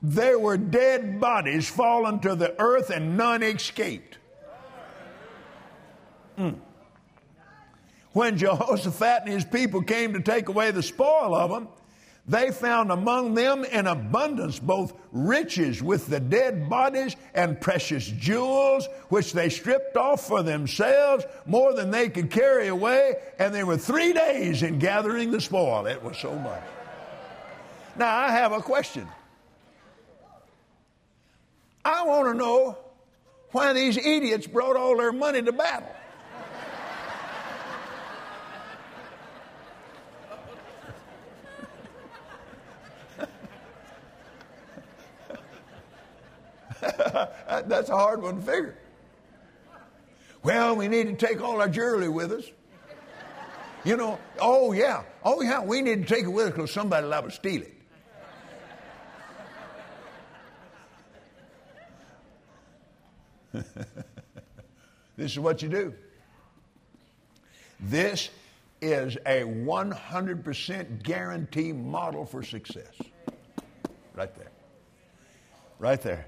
there 0.00 0.38
were 0.38 0.56
dead 0.56 1.20
bodies 1.20 1.68
fallen 1.68 2.20
to 2.20 2.36
the 2.36 2.58
earth, 2.58 2.88
and 2.88 3.18
none 3.18 3.42
escaped. 3.42 4.16
Mm. 6.38 6.58
When 8.18 8.36
Jehoshaphat 8.36 9.22
and 9.26 9.32
his 9.32 9.44
people 9.44 9.80
came 9.80 10.14
to 10.14 10.20
take 10.20 10.48
away 10.48 10.72
the 10.72 10.82
spoil 10.82 11.36
of 11.36 11.50
them, 11.52 11.68
they 12.26 12.50
found 12.50 12.90
among 12.90 13.34
them 13.34 13.64
in 13.64 13.86
abundance 13.86 14.58
both 14.58 14.92
riches 15.12 15.84
with 15.84 16.08
the 16.08 16.18
dead 16.18 16.68
bodies 16.68 17.14
and 17.32 17.60
precious 17.60 18.08
jewels, 18.08 18.88
which 19.08 19.34
they 19.34 19.48
stripped 19.48 19.96
off 19.96 20.26
for 20.26 20.42
themselves, 20.42 21.26
more 21.46 21.72
than 21.74 21.92
they 21.92 22.08
could 22.08 22.28
carry 22.28 22.66
away. 22.66 23.14
And 23.38 23.54
they 23.54 23.62
were 23.62 23.76
three 23.76 24.12
days 24.12 24.64
in 24.64 24.80
gathering 24.80 25.30
the 25.30 25.40
spoil. 25.40 25.86
It 25.86 26.02
was 26.02 26.18
so 26.18 26.34
much. 26.34 26.64
Now, 27.94 28.16
I 28.16 28.32
have 28.32 28.50
a 28.50 28.60
question. 28.60 29.06
I 31.84 32.04
want 32.04 32.26
to 32.26 32.34
know 32.34 32.78
why 33.52 33.74
these 33.74 33.96
idiots 33.96 34.48
brought 34.48 34.74
all 34.74 34.96
their 34.96 35.12
money 35.12 35.40
to 35.40 35.52
battle. 35.52 35.94
That's 47.66 47.88
a 47.90 47.96
hard 47.96 48.22
one 48.22 48.36
to 48.36 48.42
figure. 48.42 48.78
Well, 50.42 50.76
we 50.76 50.88
need 50.88 51.06
to 51.06 51.26
take 51.26 51.42
all 51.42 51.60
our 51.60 51.68
jewelry 51.68 52.08
with 52.08 52.32
us. 52.32 52.44
You 53.84 53.96
know, 53.96 54.18
oh 54.40 54.72
yeah, 54.72 55.02
oh 55.24 55.40
yeah, 55.40 55.62
we 55.62 55.82
need 55.82 56.06
to 56.06 56.14
take 56.14 56.24
it 56.24 56.28
with 56.28 56.48
us 56.48 56.52
because 56.52 56.72
somebody 56.72 57.04
will 57.06 57.12
have 57.12 57.24
to 57.26 57.30
steal 57.30 57.62
it. 57.62 57.74
this 65.16 65.32
is 65.32 65.38
what 65.38 65.62
you 65.62 65.68
do. 65.68 65.94
This 67.80 68.30
is 68.80 69.16
a 69.26 69.42
100% 69.42 71.02
guarantee 71.02 71.72
model 71.72 72.24
for 72.24 72.42
success. 72.42 72.92
Right 74.14 74.34
there. 74.34 74.50
right 75.78 76.02
there. 76.02 76.26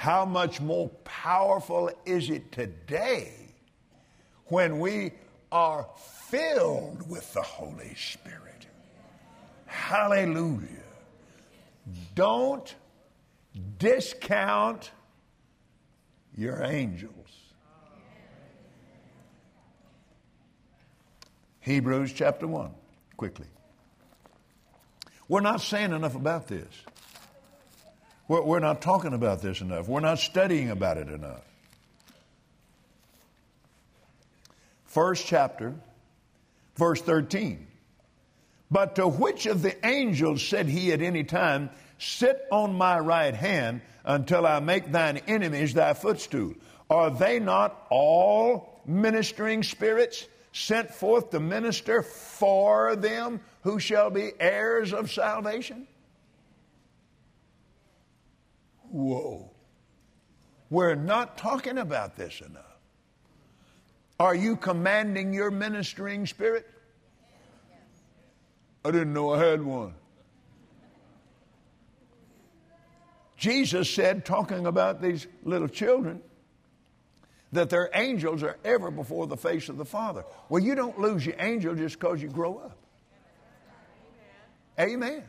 How 0.00 0.24
much 0.24 0.62
more 0.62 0.88
powerful 1.04 1.90
is 2.06 2.30
it 2.30 2.52
today 2.52 3.34
when 4.46 4.78
we 4.78 5.12
are 5.52 5.86
filled 6.30 7.06
with 7.06 7.30
the 7.34 7.42
Holy 7.42 7.94
Spirit? 7.96 8.66
Hallelujah. 9.66 10.66
Don't 12.14 12.74
discount 13.76 14.90
your 16.34 16.62
angels. 16.62 17.12
Hebrews 21.60 22.14
chapter 22.14 22.46
1, 22.46 22.70
quickly. 23.18 23.48
We're 25.28 25.42
not 25.42 25.60
saying 25.60 25.92
enough 25.92 26.14
about 26.14 26.48
this. 26.48 26.72
We're, 28.30 28.42
we're 28.42 28.60
not 28.60 28.80
talking 28.80 29.12
about 29.12 29.42
this 29.42 29.60
enough. 29.60 29.88
We're 29.88 29.98
not 29.98 30.20
studying 30.20 30.70
about 30.70 30.98
it 30.98 31.08
enough. 31.08 31.42
First 34.84 35.26
chapter, 35.26 35.74
verse 36.76 37.02
13. 37.02 37.66
But 38.70 38.94
to 38.94 39.08
which 39.08 39.46
of 39.46 39.62
the 39.62 39.84
angels 39.84 40.46
said 40.46 40.68
he 40.68 40.92
at 40.92 41.02
any 41.02 41.24
time, 41.24 41.70
Sit 41.98 42.40
on 42.52 42.74
my 42.74 43.00
right 43.00 43.34
hand 43.34 43.80
until 44.04 44.46
I 44.46 44.60
make 44.60 44.92
thine 44.92 45.16
enemies 45.26 45.74
thy 45.74 45.94
footstool? 45.94 46.54
Are 46.88 47.10
they 47.10 47.40
not 47.40 47.84
all 47.90 48.80
ministering 48.86 49.64
spirits 49.64 50.28
sent 50.52 50.94
forth 50.94 51.30
to 51.30 51.40
minister 51.40 52.02
for 52.02 52.94
them 52.94 53.40
who 53.62 53.80
shall 53.80 54.08
be 54.08 54.30
heirs 54.38 54.92
of 54.92 55.10
salvation? 55.10 55.88
Whoa. 58.90 59.50
We're 60.68 60.94
not 60.94 61.38
talking 61.38 61.78
about 61.78 62.16
this 62.16 62.40
enough. 62.40 62.64
Are 64.18 64.34
you 64.34 64.56
commanding 64.56 65.32
your 65.32 65.50
ministering 65.50 66.26
spirit? 66.26 66.66
I 68.84 68.90
didn't 68.90 69.12
know 69.12 69.32
I 69.32 69.44
had 69.44 69.62
one. 69.62 69.94
Jesus 73.36 73.88
said, 73.88 74.26
talking 74.26 74.66
about 74.66 75.00
these 75.00 75.26
little 75.44 75.68
children, 75.68 76.20
that 77.52 77.70
their 77.70 77.88
angels 77.94 78.42
are 78.42 78.58
ever 78.64 78.90
before 78.90 79.26
the 79.26 79.36
face 79.36 79.68
of 79.68 79.78
the 79.78 79.84
Father. 79.84 80.24
Well, 80.50 80.62
you 80.62 80.74
don't 80.74 80.98
lose 80.98 81.24
your 81.24 81.36
angel 81.38 81.74
just 81.74 81.98
because 81.98 82.22
you 82.22 82.28
grow 82.28 82.58
up. 82.58 82.76
Amen. 84.78 85.24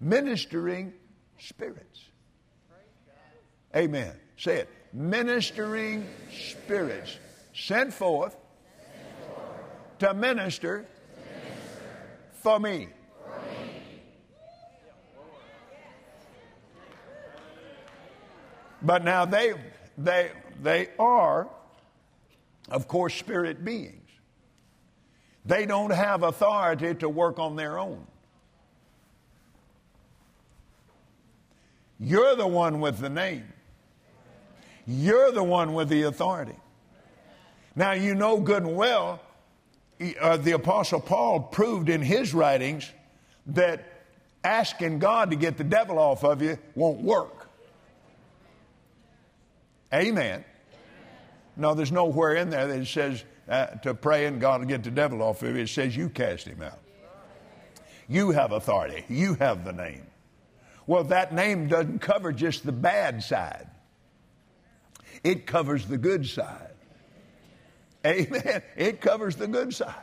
Ministering 0.00 0.94
spirits. 1.38 2.00
Amen. 3.76 4.12
Say 4.36 4.56
it. 4.56 4.68
Ministering 4.92 6.08
spirits 6.32 7.16
sent 7.54 7.92
forth 7.92 8.36
to 10.00 10.14
minister 10.14 10.86
for 12.42 12.58
me. 12.58 12.88
But 18.82 19.04
now 19.04 19.26
they, 19.26 19.52
they, 19.98 20.30
they 20.62 20.88
are, 20.98 21.48
of 22.70 22.88
course, 22.88 23.14
spirit 23.14 23.64
beings. 23.64 24.08
They 25.44 25.66
don't 25.66 25.90
have 25.90 26.22
authority 26.22 26.94
to 26.96 27.08
work 27.08 27.38
on 27.38 27.56
their 27.56 27.78
own. 27.78 28.06
You're 32.00 32.34
the 32.34 32.46
one 32.46 32.80
with 32.80 32.98
the 32.98 33.10
name. 33.10 33.44
You're 34.86 35.30
the 35.30 35.44
one 35.44 35.74
with 35.74 35.90
the 35.90 36.02
authority. 36.02 36.56
Now, 37.76 37.92
you 37.92 38.14
know 38.14 38.40
good 38.40 38.62
and 38.62 38.74
well, 38.74 39.20
uh, 40.20 40.38
the 40.38 40.52
Apostle 40.52 41.00
Paul 41.00 41.40
proved 41.40 41.90
in 41.90 42.00
his 42.00 42.32
writings 42.32 42.90
that 43.46 43.84
asking 44.42 44.98
God 44.98 45.30
to 45.30 45.36
get 45.36 45.58
the 45.58 45.64
devil 45.64 45.98
off 45.98 46.24
of 46.24 46.40
you 46.40 46.58
won't 46.74 47.02
work. 47.02 47.48
Amen. 49.92 50.44
No, 51.56 51.74
there's 51.74 51.92
nowhere 51.92 52.34
in 52.36 52.48
there 52.48 52.66
that 52.66 52.80
it 52.80 52.86
says 52.86 53.24
uh, 53.48 53.66
to 53.66 53.92
pray 53.92 54.26
and 54.26 54.40
God 54.40 54.60
will 54.60 54.68
get 54.68 54.82
the 54.82 54.90
devil 54.90 55.22
off 55.22 55.42
of 55.42 55.54
you. 55.54 55.62
It 55.62 55.68
says 55.68 55.94
you 55.94 56.08
cast 56.08 56.46
him 56.46 56.62
out. 56.62 56.78
You 58.08 58.30
have 58.30 58.52
authority. 58.52 59.04
You 59.08 59.34
have 59.34 59.64
the 59.64 59.72
name. 59.72 60.06
Well, 60.86 61.04
that 61.04 61.32
name 61.32 61.68
doesn't 61.68 62.00
cover 62.00 62.32
just 62.32 62.64
the 62.64 62.72
bad 62.72 63.22
side. 63.22 63.68
It 65.22 65.46
covers 65.46 65.86
the 65.86 65.98
good 65.98 66.26
side. 66.26 66.74
Amen. 68.06 68.62
It 68.76 69.00
covers 69.00 69.36
the 69.36 69.46
good 69.46 69.74
side. 69.74 69.94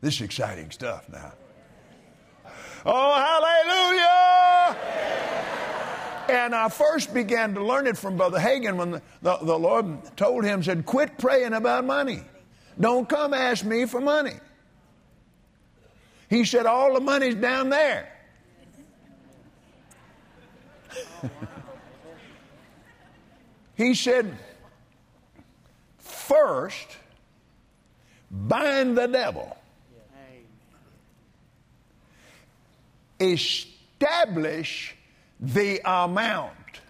This 0.00 0.16
is 0.16 0.22
exciting 0.22 0.70
stuff 0.72 1.08
now. 1.08 1.32
Oh, 2.84 3.14
hallelujah! 3.14 4.76
And 6.28 6.54
I 6.54 6.68
first 6.68 7.14
began 7.14 7.54
to 7.54 7.64
learn 7.64 7.86
it 7.86 7.96
from 7.96 8.16
Brother 8.16 8.38
Hagin 8.38 8.76
when 8.76 8.90
the, 8.90 9.02
the, 9.22 9.36
the 9.36 9.58
Lord 9.58 10.16
told 10.16 10.44
him, 10.44 10.62
said, 10.64 10.84
quit 10.84 11.18
praying 11.18 11.52
about 11.52 11.84
money. 11.84 12.22
Don't 12.80 13.08
come 13.08 13.32
ask 13.32 13.64
me 13.64 13.86
for 13.86 14.00
money. 14.00 14.34
He 16.32 16.44
said, 16.46 16.64
all 16.64 16.94
the 16.94 17.00
money's 17.00 17.34
down 17.34 17.68
there. 17.68 18.10
he 23.74 23.92
said, 23.94 24.38
first, 25.98 26.96
bind 28.30 28.96
the 28.96 29.08
devil. 29.08 29.58
Establish 33.20 34.96
the 35.38 35.82
amount. 35.84 36.80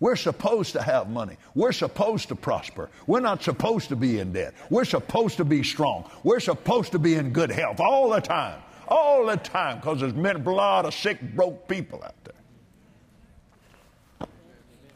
We're 0.00 0.16
supposed 0.16 0.72
to 0.72 0.82
have 0.82 1.08
money. 1.08 1.36
We're 1.54 1.72
supposed 1.72 2.28
to 2.28 2.34
prosper. 2.34 2.90
We're 3.06 3.20
not 3.20 3.42
supposed 3.42 3.88
to 3.90 3.96
be 3.96 4.18
in 4.18 4.32
debt. 4.32 4.54
We're 4.70 4.84
supposed 4.84 5.36
to 5.36 5.44
be 5.44 5.62
strong. 5.62 6.10
We're 6.22 6.40
supposed 6.40 6.92
to 6.92 6.98
be 6.98 7.14
in 7.14 7.32
good 7.32 7.50
health 7.50 7.80
all 7.80 8.10
the 8.10 8.20
time. 8.20 8.62
All 8.88 9.26
the 9.26 9.36
time, 9.36 9.78
because 9.78 10.00
there's 10.00 10.12
a 10.12 10.50
lot 10.50 10.84
of 10.84 10.92
sick, 10.92 11.20
broke 11.34 11.68
people 11.68 12.02
out 12.04 12.14
there. 12.24 12.34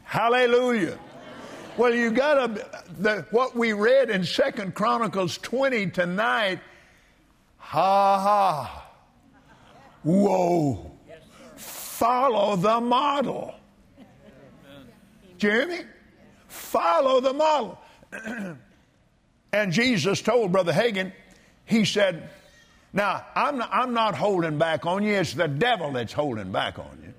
Hallelujah. 0.03 0.99
Well, 1.77 1.95
you 1.95 2.11
got 2.11 2.57
to, 2.57 3.27
what 3.31 3.55
we 3.55 3.73
read 3.73 4.11
in 4.11 4.25
Second 4.25 4.75
Chronicles 4.75 5.39
20 5.39 5.91
tonight, 5.91 6.61
ha 7.59 8.19
ha, 8.19 8.91
whoa 10.03 10.97
follow 11.97 12.57
the 12.57 12.79
model. 12.81 13.55
Jeremy, 15.39 15.81
follow 16.57 17.21
the 17.21 17.33
model. 17.33 17.79
and 19.53 19.73
Jesus 19.73 20.23
told 20.23 20.53
Brother 20.53 20.73
Hagin, 20.73 21.13
he 21.65 21.85
said, 21.85 22.31
Now, 22.93 23.25
I'm 23.35 23.59
not, 23.59 23.71
I'm 23.73 23.95
not 23.95 24.15
holding 24.15 24.59
back 24.59 24.87
on 24.87 25.03
you, 25.03 25.15
it's 25.15 25.35
the 25.35 25.49
devil 25.49 25.93
that's 25.93 26.13
holding 26.13 26.53
back 26.53 26.79
on 26.79 26.99
you. 27.03 27.15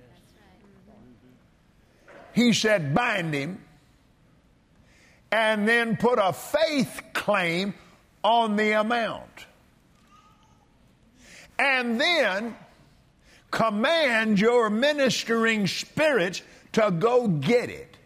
He 2.34 2.54
said, 2.54 2.93
Bind 2.93 3.34
him 3.34 3.63
and 5.32 5.67
then 5.67 5.97
put 5.97 6.19
a 6.19 6.34
faith 6.34 7.02
claim 7.13 7.73
on 8.23 8.56
the 8.56 8.80
amount. 8.80 9.45
And 11.60 12.00
then 12.00 12.56
command 13.52 14.39
your 14.39 14.69
ministering 14.69 15.67
spirits 15.67 16.41
to 16.73 16.91
go 16.91 17.28
get 17.28 17.69
it. 17.69 17.96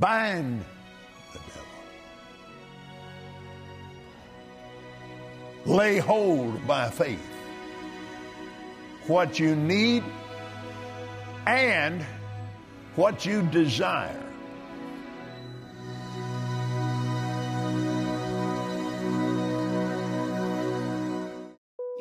Bind 0.00 0.64
the 1.34 1.38
devil. 1.38 1.62
Lay 5.76 5.98
hold 5.98 6.66
by 6.66 6.88
faith 6.88 7.20
what 9.06 9.38
you 9.38 9.54
need 9.54 10.02
and 11.46 12.02
what 12.96 13.26
you 13.26 13.42
desire. 13.42 14.16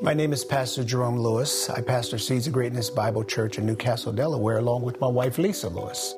My 0.01 0.13
name 0.13 0.31
is 0.31 0.45
Pastor 0.45 0.85
Jerome 0.85 1.19
Lewis. 1.19 1.69
I 1.69 1.81
pastor 1.81 2.17
Seeds 2.17 2.47
of 2.47 2.53
Greatness 2.53 2.89
Bible 2.89 3.25
Church 3.25 3.57
in 3.57 3.65
New 3.65 3.75
Castle, 3.75 4.13
Delaware, 4.13 4.59
along 4.59 4.83
with 4.83 5.01
my 5.01 5.09
wife, 5.09 5.37
Lisa 5.37 5.67
Lewis. 5.67 6.15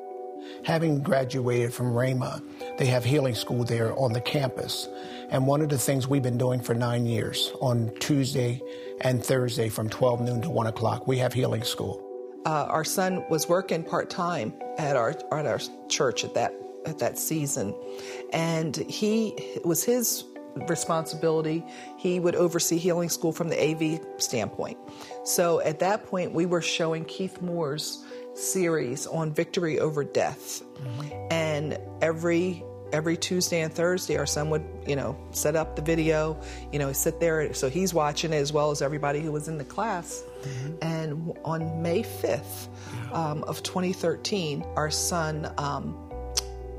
Having 0.64 1.02
graduated 1.02 1.74
from 1.74 1.92
Rhema, 1.92 2.42
they 2.78 2.86
have 2.86 3.04
healing 3.04 3.34
school 3.34 3.64
there 3.64 3.96
on 3.98 4.12
the 4.12 4.20
campus. 4.20 4.88
And 5.30 5.46
one 5.46 5.60
of 5.60 5.68
the 5.68 5.78
things 5.78 6.06
we've 6.06 6.22
been 6.22 6.38
doing 6.38 6.60
for 6.60 6.74
nine 6.74 7.06
years 7.06 7.52
on 7.60 7.92
Tuesday 7.98 8.60
and 9.00 9.24
Thursday 9.24 9.68
from 9.68 9.88
12 9.88 10.20
noon 10.20 10.42
to 10.42 10.50
1 10.50 10.66
o'clock, 10.66 11.06
we 11.06 11.18
have 11.18 11.32
healing 11.32 11.64
school. 11.64 12.08
Uh, 12.44 12.66
our 12.68 12.84
son 12.84 13.24
was 13.30 13.48
working 13.48 13.84
part 13.84 14.10
time 14.10 14.52
at 14.78 14.96
our 14.96 15.10
at 15.30 15.46
our 15.46 15.60
church 15.88 16.24
at 16.24 16.34
that 16.34 16.52
at 16.86 16.98
that 16.98 17.16
season, 17.16 17.72
and 18.32 18.76
he 18.76 19.28
it 19.28 19.64
was 19.64 19.84
his 19.84 20.24
responsibility. 20.68 21.64
He 21.96 22.20
would 22.20 22.34
oversee 22.34 22.78
healing 22.78 23.08
school 23.08 23.32
from 23.32 23.48
the 23.48 23.60
AV 23.60 24.00
standpoint. 24.20 24.76
So 25.24 25.60
at 25.60 25.78
that 25.78 26.06
point, 26.06 26.34
we 26.34 26.46
were 26.46 26.60
showing 26.60 27.04
Keith 27.04 27.40
Moore's 27.40 28.04
series 28.34 29.06
on 29.06 29.32
victory 29.32 29.78
over 29.78 30.04
death, 30.04 30.62
mm-hmm. 30.74 31.32
and 31.32 31.78
every 32.00 32.64
every 32.92 33.16
Tuesday 33.16 33.62
and 33.62 33.72
Thursday, 33.72 34.16
our 34.16 34.26
son 34.26 34.50
would, 34.50 34.64
you 34.86 34.94
know, 34.94 35.16
set 35.30 35.56
up 35.56 35.76
the 35.76 35.82
video, 35.82 36.40
you 36.72 36.78
know, 36.78 36.92
sit 36.92 37.18
there. 37.20 37.52
So 37.54 37.68
he's 37.68 37.92
watching 37.94 38.32
it 38.32 38.36
as 38.36 38.52
well 38.52 38.70
as 38.70 38.82
everybody 38.82 39.20
who 39.20 39.32
was 39.32 39.48
in 39.48 39.58
the 39.58 39.64
class. 39.64 40.22
Mm-hmm. 40.42 40.74
And 40.82 41.38
on 41.44 41.82
May 41.82 42.02
5th 42.02 42.68
um, 43.12 43.42
of 43.44 43.62
2013, 43.62 44.64
our 44.76 44.90
son, 44.90 45.52
um, 45.58 45.96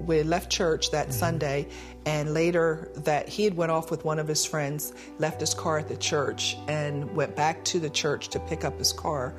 we 0.06 0.22
left 0.24 0.52
church 0.52 0.92
that 0.92 1.08
mm-hmm. 1.08 1.18
Sunday, 1.18 1.68
and 2.06 2.34
later 2.34 2.92
that 2.98 3.30
he 3.30 3.44
had 3.44 3.56
went 3.56 3.72
off 3.72 3.90
with 3.90 4.04
one 4.04 4.20
of 4.20 4.28
his 4.28 4.46
friends, 4.46 4.94
left 5.18 5.40
his 5.40 5.54
car 5.54 5.80
at 5.80 5.88
the 5.88 5.98
church, 5.98 6.58
and 6.68 7.16
went 7.16 7.36
back 7.36 7.64
to 7.66 7.80
the 7.80 7.90
church 7.90 8.28
to 8.30 8.40
pick 8.42 8.66
up 8.66 8.78
his 8.78 8.92
car 8.92 9.34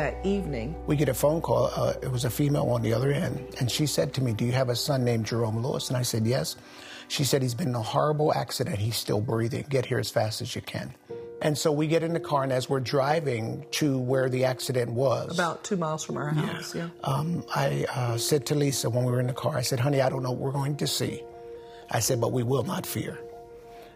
that 0.00 0.24
evening. 0.24 0.74
We 0.86 0.96
get 0.96 1.10
a 1.10 1.14
phone 1.14 1.42
call. 1.42 1.70
Uh, 1.76 1.92
it 2.02 2.10
was 2.10 2.24
a 2.24 2.30
female 2.30 2.70
on 2.70 2.80
the 2.80 2.94
other 2.94 3.12
end, 3.12 3.36
and 3.58 3.70
she 3.70 3.86
said 3.86 4.14
to 4.14 4.22
me, 4.22 4.32
"Do 4.32 4.46
you 4.46 4.52
have 4.52 4.70
a 4.70 4.76
son 4.76 5.04
named 5.04 5.26
Jerome 5.26 5.62
Lewis?" 5.62 5.88
And 5.88 5.96
I 5.96 6.02
said, 6.02 6.26
"Yes." 6.26 6.56
She 7.08 7.24
said, 7.24 7.42
"He's 7.42 7.54
been 7.54 7.68
in 7.68 7.74
a 7.74 7.82
horrible 7.82 8.32
accident. 8.32 8.78
He's 8.78 8.96
still 8.96 9.20
breathing. 9.20 9.66
Get 9.68 9.84
here 9.84 9.98
as 9.98 10.10
fast 10.10 10.40
as 10.40 10.54
you 10.56 10.62
can." 10.62 10.94
And 11.42 11.56
so 11.56 11.70
we 11.72 11.86
get 11.86 12.02
in 12.02 12.12
the 12.14 12.20
car, 12.20 12.44
and 12.44 12.52
as 12.52 12.68
we're 12.70 12.86
driving 12.96 13.66
to 13.72 13.98
where 13.98 14.28
the 14.30 14.44
accident 14.44 14.90
was, 14.92 15.34
about 15.34 15.64
two 15.64 15.76
miles 15.76 16.02
from 16.04 16.16
our 16.16 16.28
house, 16.28 16.74
yeah. 16.74 16.88
yeah. 16.88 17.12
Um, 17.12 17.44
I 17.54 17.84
uh, 17.94 18.16
said 18.16 18.46
to 18.46 18.54
Lisa 18.54 18.88
when 18.88 19.04
we 19.04 19.12
were 19.12 19.20
in 19.20 19.26
the 19.26 19.40
car, 19.44 19.54
I 19.54 19.62
said, 19.62 19.80
"Honey, 19.80 20.00
I 20.00 20.08
don't 20.08 20.22
know 20.22 20.32
what 20.32 20.40
we're 20.40 20.58
going 20.62 20.76
to 20.78 20.86
see." 20.86 21.22
I 21.90 22.00
said, 22.00 22.22
"But 22.24 22.32
we 22.32 22.42
will 22.42 22.64
not 22.64 22.86
fear." 22.86 23.18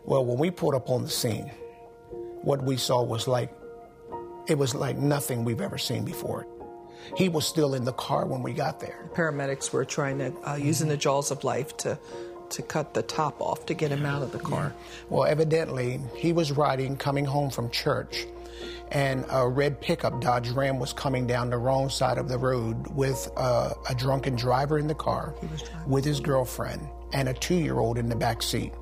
Well, 0.04 0.22
when 0.28 0.38
we 0.38 0.50
pulled 0.50 0.74
up 0.74 0.90
on 0.90 1.04
the 1.04 1.14
scene, 1.22 1.48
what 2.42 2.62
we 2.62 2.76
saw 2.76 3.02
was 3.02 3.26
like 3.26 3.50
it 4.46 4.58
was 4.58 4.74
like 4.74 4.96
nothing 4.96 5.44
we've 5.44 5.60
ever 5.60 5.78
seen 5.78 6.04
before. 6.04 6.46
He 7.16 7.28
was 7.28 7.46
still 7.46 7.74
in 7.74 7.84
the 7.84 7.92
car 7.92 8.26
when 8.26 8.42
we 8.42 8.52
got 8.52 8.80
there. 8.80 9.08
Paramedics 9.14 9.72
were 9.72 9.84
trying 9.84 10.18
to 10.18 10.32
uh, 10.48 10.54
using 10.56 10.88
the 10.88 10.96
jaws 10.96 11.30
of 11.30 11.44
life 11.44 11.76
to 11.78 11.98
to 12.50 12.62
cut 12.62 12.94
the 12.94 13.02
top 13.02 13.40
off 13.40 13.66
to 13.66 13.74
get 13.74 13.90
him 13.90 14.06
out 14.06 14.22
of 14.22 14.30
the 14.30 14.38
car. 14.38 14.74
Yeah. 14.74 15.06
Well, 15.08 15.24
evidently, 15.24 16.00
he 16.16 16.32
was 16.32 16.52
riding, 16.52 16.96
coming 16.96 17.24
home 17.24 17.50
from 17.50 17.70
church, 17.70 18.26
and 18.92 19.24
a 19.30 19.48
red 19.48 19.80
pickup 19.80 20.20
Dodge 20.20 20.50
Ram 20.50 20.78
was 20.78 20.92
coming 20.92 21.26
down 21.26 21.50
the 21.50 21.58
wrong 21.58 21.88
side 21.88 22.18
of 22.18 22.28
the 22.28 22.38
road 22.38 22.86
with 22.88 23.28
a 23.36 23.94
drunken 23.96 24.36
driver 24.36 24.78
in 24.78 24.86
the 24.86 24.94
car, 24.94 25.34
with 25.86 26.04
his 26.04 26.20
girlfriend, 26.20 26.86
and 27.12 27.28
a 27.28 27.34
two 27.34 27.56
year 27.56 27.78
old 27.78 27.98
in 27.98 28.08
the 28.08 28.16
back 28.16 28.42
seat. 28.42 28.72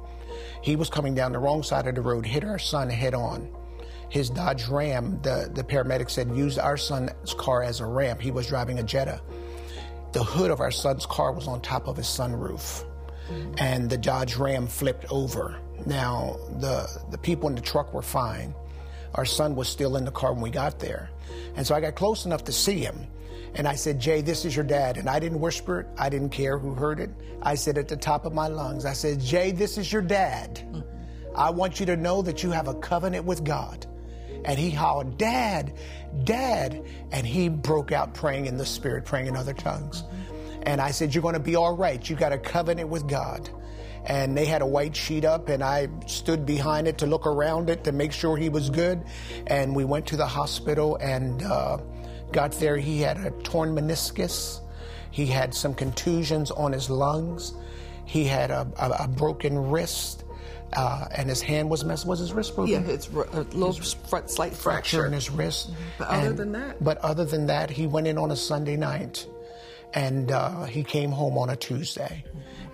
He 0.60 0.76
was 0.76 0.90
coming 0.90 1.14
down 1.14 1.32
the 1.32 1.38
wrong 1.38 1.62
side 1.62 1.86
of 1.86 1.94
the 1.94 2.02
road, 2.02 2.26
hit 2.26 2.44
our 2.44 2.58
son 2.58 2.90
head 2.90 3.14
on. 3.14 3.48
His 4.12 4.28
Dodge 4.28 4.68
Ram, 4.68 5.20
the, 5.22 5.50
the 5.52 5.64
paramedic 5.64 6.10
said, 6.10 6.36
used 6.36 6.58
our 6.58 6.76
son's 6.76 7.34
car 7.34 7.62
as 7.62 7.80
a 7.80 7.86
ramp. 7.86 8.20
He 8.20 8.30
was 8.30 8.46
driving 8.46 8.78
a 8.78 8.82
Jetta. 8.82 9.22
The 10.12 10.22
hood 10.22 10.50
of 10.50 10.60
our 10.60 10.70
son's 10.70 11.06
car 11.06 11.32
was 11.32 11.48
on 11.48 11.62
top 11.62 11.88
of 11.88 11.96
his 11.96 12.06
sunroof 12.06 12.84
and 13.58 13.88
the 13.88 13.96
Dodge 13.96 14.36
Ram 14.36 14.66
flipped 14.66 15.06
over. 15.10 15.58
Now, 15.86 16.36
the, 16.58 16.86
the 17.10 17.18
people 17.18 17.48
in 17.48 17.54
the 17.54 17.60
truck 17.60 17.92
were 17.92 18.02
fine. 18.02 18.54
Our 19.14 19.24
son 19.24 19.54
was 19.54 19.68
still 19.68 19.96
in 19.96 20.04
the 20.04 20.10
car 20.10 20.32
when 20.32 20.42
we 20.42 20.50
got 20.50 20.78
there. 20.78 21.10
And 21.56 21.66
so 21.66 21.74
I 21.74 21.80
got 21.80 21.94
close 21.94 22.24
enough 22.24 22.44
to 22.44 22.52
see 22.52 22.78
him. 22.78 23.06
And 23.54 23.68
I 23.68 23.74
said, 23.74 24.00
Jay, 24.00 24.22
this 24.22 24.44
is 24.44 24.56
your 24.56 24.64
dad. 24.64 24.96
And 24.96 25.08
I 25.08 25.18
didn't 25.18 25.40
whisper 25.40 25.80
it. 25.80 25.86
I 25.98 26.08
didn't 26.08 26.30
care 26.30 26.58
who 26.58 26.74
heard 26.74 27.00
it. 27.00 27.10
I 27.42 27.54
said 27.54 27.76
at 27.76 27.88
the 27.88 27.96
top 27.96 28.24
of 28.24 28.32
my 28.32 28.48
lungs, 28.48 28.86
I 28.86 28.94
said, 28.94 29.20
Jay, 29.20 29.50
this 29.50 29.76
is 29.76 29.92
your 29.92 30.02
dad. 30.02 30.84
I 31.34 31.50
want 31.50 31.80
you 31.80 31.86
to 31.86 31.96
know 31.96 32.22
that 32.22 32.42
you 32.42 32.50
have 32.50 32.68
a 32.68 32.74
covenant 32.74 33.24
with 33.24 33.44
God. 33.44 33.86
And 34.44 34.58
he 34.58 34.70
hollered, 34.70 35.18
Dad, 35.18 35.74
Dad. 36.24 36.84
And 37.10 37.26
he 37.26 37.48
broke 37.48 37.92
out 37.92 38.14
praying 38.14 38.46
in 38.46 38.56
the 38.56 38.66
spirit, 38.66 39.04
praying 39.04 39.26
in 39.26 39.36
other 39.36 39.54
tongues. 39.54 40.04
And 40.62 40.80
I 40.80 40.90
said, 40.90 41.14
You're 41.14 41.22
going 41.22 41.34
to 41.34 41.40
be 41.40 41.56
all 41.56 41.76
right. 41.76 42.08
You 42.08 42.16
got 42.16 42.32
a 42.32 42.38
covenant 42.38 42.88
with 42.88 43.08
God. 43.08 43.48
And 44.04 44.36
they 44.36 44.46
had 44.46 44.62
a 44.62 44.66
white 44.66 44.96
sheet 44.96 45.24
up, 45.24 45.48
and 45.48 45.62
I 45.62 45.88
stood 46.06 46.44
behind 46.44 46.88
it 46.88 46.98
to 46.98 47.06
look 47.06 47.24
around 47.24 47.70
it 47.70 47.84
to 47.84 47.92
make 47.92 48.12
sure 48.12 48.36
he 48.36 48.48
was 48.48 48.68
good. 48.68 49.04
And 49.46 49.76
we 49.76 49.84
went 49.84 50.06
to 50.08 50.16
the 50.16 50.26
hospital 50.26 50.96
and 50.96 51.40
uh, 51.42 51.78
got 52.32 52.52
there. 52.52 52.76
He 52.76 53.00
had 53.00 53.18
a 53.18 53.30
torn 53.42 53.76
meniscus, 53.76 54.60
he 55.12 55.26
had 55.26 55.54
some 55.54 55.72
contusions 55.74 56.50
on 56.50 56.72
his 56.72 56.90
lungs, 56.90 57.54
he 58.04 58.24
had 58.24 58.50
a, 58.50 58.66
a, 58.76 59.04
a 59.04 59.08
broken 59.08 59.70
wrist. 59.70 60.21
Uh, 60.74 61.06
and 61.14 61.28
his 61.28 61.42
hand 61.42 61.68
was 61.68 61.84
messed. 61.84 62.06
Was 62.06 62.18
his 62.18 62.32
wrist 62.32 62.54
broken? 62.54 62.72
Yeah, 62.72 62.92
it's 62.92 63.08
a 63.08 63.42
little 63.52 63.74
slight 63.74 64.28
fracture. 64.28 64.54
fracture 64.54 65.06
in 65.06 65.12
his 65.12 65.30
wrist. 65.30 65.70
But 65.98 66.08
other 66.08 66.28
and, 66.28 66.36
than 66.38 66.52
that, 66.52 66.82
but 66.82 66.98
other 66.98 67.24
than 67.24 67.46
that, 67.46 67.70
he 67.70 67.86
went 67.86 68.06
in 68.06 68.16
on 68.16 68.30
a 68.30 68.36
Sunday 68.36 68.76
night 68.76 69.26
and 69.94 70.32
uh, 70.32 70.64
he 70.64 70.82
came 70.82 71.10
home 71.10 71.36
on 71.36 71.50
a 71.50 71.56
Tuesday, 71.56 72.24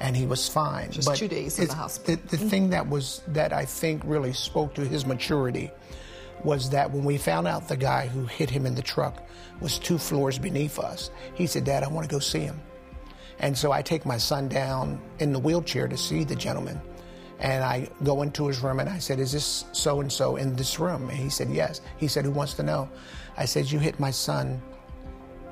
and 0.01 0.17
he 0.17 0.27
was 0.27 0.49
fine. 0.49 0.91
Just 0.91 1.09
but 1.09 1.17
two 1.17 1.29
days 1.29 1.59
in 1.59 1.69
the 1.69 1.75
hospital. 1.75 2.23
The, 2.29 2.37
the 2.37 2.49
thing 2.49 2.71
that 2.71 2.89
was 2.89 3.23
that 3.29 3.53
I 3.53 3.65
think 3.65 4.03
really 4.05 4.33
spoke 4.33 4.75
to 4.75 4.83
his 4.83 5.05
maturity 5.05 5.71
was 6.45 6.71
that 6.71 6.93
when 6.93 7.05
we 7.05 7.19
found 7.19 7.49
out 7.49 7.69
the 7.69 7.77
guy 7.77 8.07
who 8.07 8.25
hit 8.27 8.49
him 8.49 8.65
in 8.67 8.75
the 8.75 8.83
truck 8.83 9.27
was 9.61 9.79
two 9.79 9.99
floors 9.99 10.39
beneath 10.39 10.79
us, 10.79 11.11
he 11.35 11.47
said, 11.47 11.65
"Dad, 11.65 11.83
I 11.83 11.89
want 11.89 12.09
to 12.09 12.15
go 12.15 12.21
see 12.21 12.41
him." 12.41 12.61
And 13.41 13.57
so 13.57 13.73
I 13.73 13.83
take 13.83 14.05
my 14.05 14.19
son 14.19 14.49
down 14.49 15.01
in 15.19 15.33
the 15.33 15.39
wheelchair 15.39 15.89
to 15.89 15.97
see 15.97 16.25
the 16.25 16.37
gentleman. 16.37 16.81
And 17.41 17.63
I 17.63 17.89
go 18.03 18.23
into 18.23 18.49
his 18.49 18.61
room 18.61 18.81
and 18.81 18.89
I 18.89 18.99
said, 18.99 19.21
Is 19.21 19.33
this 19.33 19.65
so 19.73 20.01
and 20.01 20.13
so 20.13 20.37
in 20.37 20.57
this 20.57 20.81
room? 20.81 21.09
And 21.09 21.19
he 21.19 21.31
said, 21.31 21.51
Yes. 21.51 21.81
He 21.97 22.09
said, 22.09 22.25
Who 22.25 22.33
wants 22.33 22.55
to 22.55 22.63
know? 22.63 22.89
I 23.37 23.45
said, 23.45 23.71
You 23.71 23.79
hit 23.79 24.01
my 24.01 24.11
son 24.11 24.61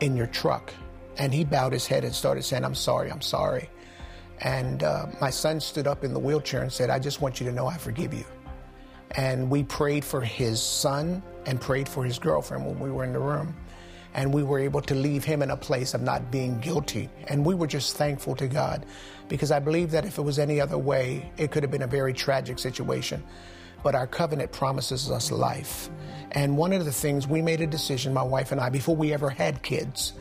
in 0.00 0.16
your 0.16 0.26
truck. 0.26 0.72
And 1.18 1.32
he 1.32 1.44
bowed 1.44 1.72
his 1.72 1.86
head 1.86 2.04
and 2.04 2.14
started 2.14 2.42
saying, 2.42 2.64
I'm 2.64 2.74
sorry, 2.74 3.10
I'm 3.10 3.22
sorry. 3.22 3.70
And 4.40 4.82
uh, 4.82 5.06
my 5.20 5.30
son 5.30 5.60
stood 5.60 5.86
up 5.86 6.04
in 6.04 6.12
the 6.12 6.20
wheelchair 6.20 6.62
and 6.62 6.72
said, 6.72 6.90
I 6.90 6.98
just 6.98 7.20
want 7.20 7.40
you 7.40 7.46
to 7.46 7.52
know 7.52 7.66
I 7.66 7.78
forgive 7.78 8.12
you. 8.12 8.24
And 9.12 9.48
we 9.48 9.62
prayed 9.62 10.04
for 10.04 10.20
his 10.20 10.60
son 10.60 11.22
and 11.46 11.60
prayed 11.60 11.88
for 11.88 12.04
his 12.04 12.18
girlfriend 12.18 12.66
when 12.66 12.78
we 12.78 12.90
were 12.90 13.04
in 13.04 13.12
the 13.12 13.18
room. 13.18 13.54
And 14.16 14.32
we 14.32 14.42
were 14.42 14.58
able 14.58 14.80
to 14.80 14.94
leave 14.94 15.24
him 15.24 15.42
in 15.42 15.50
a 15.50 15.56
place 15.56 15.92
of 15.92 16.00
not 16.00 16.30
being 16.30 16.58
guilty. 16.58 17.10
And 17.28 17.44
we 17.44 17.54
were 17.54 17.66
just 17.66 17.96
thankful 17.96 18.34
to 18.36 18.48
God 18.48 18.86
because 19.28 19.52
I 19.52 19.60
believe 19.60 19.90
that 19.90 20.06
if 20.06 20.16
it 20.18 20.22
was 20.22 20.38
any 20.38 20.60
other 20.60 20.78
way, 20.78 21.30
it 21.36 21.50
could 21.50 21.62
have 21.62 21.70
been 21.70 21.82
a 21.82 21.86
very 21.86 22.14
tragic 22.14 22.58
situation. 22.58 23.22
But 23.82 23.94
our 23.94 24.06
covenant 24.06 24.52
promises 24.52 25.10
us 25.10 25.30
life. 25.30 25.90
And 26.32 26.56
one 26.56 26.72
of 26.72 26.86
the 26.86 26.92
things 26.92 27.28
we 27.28 27.42
made 27.42 27.60
a 27.60 27.66
decision, 27.66 28.14
my 28.14 28.22
wife 28.22 28.52
and 28.52 28.60
I, 28.60 28.70
before 28.70 28.96
we 28.96 29.12
ever 29.12 29.28
had 29.28 29.62
kids, 29.62 30.14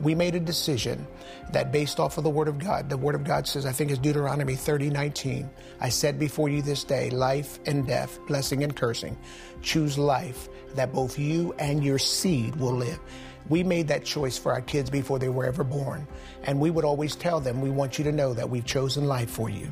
we 0.00 0.14
made 0.14 0.34
a 0.34 0.40
decision 0.40 1.06
that 1.52 1.72
based 1.72 2.00
off 2.00 2.18
of 2.18 2.24
the 2.24 2.30
Word 2.30 2.48
of 2.48 2.58
God, 2.58 2.88
the 2.88 2.96
Word 2.96 3.14
of 3.14 3.24
God 3.24 3.46
says, 3.46 3.66
I 3.66 3.72
think 3.72 3.90
it's 3.90 3.98
Deuteronomy 3.98 4.54
30 4.54 4.90
19, 4.90 5.50
I 5.80 5.88
said 5.88 6.18
before 6.18 6.48
you 6.48 6.62
this 6.62 6.84
day 6.84 7.10
life 7.10 7.58
and 7.66 7.86
death, 7.86 8.18
blessing 8.26 8.62
and 8.62 8.74
cursing. 8.74 9.18
Choose 9.60 9.98
life 9.98 10.48
that 10.74 10.92
both 10.92 11.18
you 11.18 11.52
and 11.58 11.84
your 11.84 11.98
seed 11.98 12.56
will 12.56 12.74
live. 12.74 13.00
We 13.48 13.64
made 13.64 13.88
that 13.88 14.04
choice 14.04 14.38
for 14.38 14.52
our 14.52 14.60
kids 14.60 14.90
before 14.90 15.18
they 15.18 15.28
were 15.28 15.44
ever 15.44 15.64
born. 15.64 16.06
And 16.44 16.60
we 16.60 16.70
would 16.70 16.84
always 16.84 17.16
tell 17.16 17.40
them, 17.40 17.60
we 17.60 17.70
want 17.70 17.98
you 17.98 18.04
to 18.04 18.12
know 18.12 18.34
that 18.34 18.48
we've 18.48 18.64
chosen 18.64 19.06
life 19.06 19.30
for 19.30 19.50
you. 19.50 19.68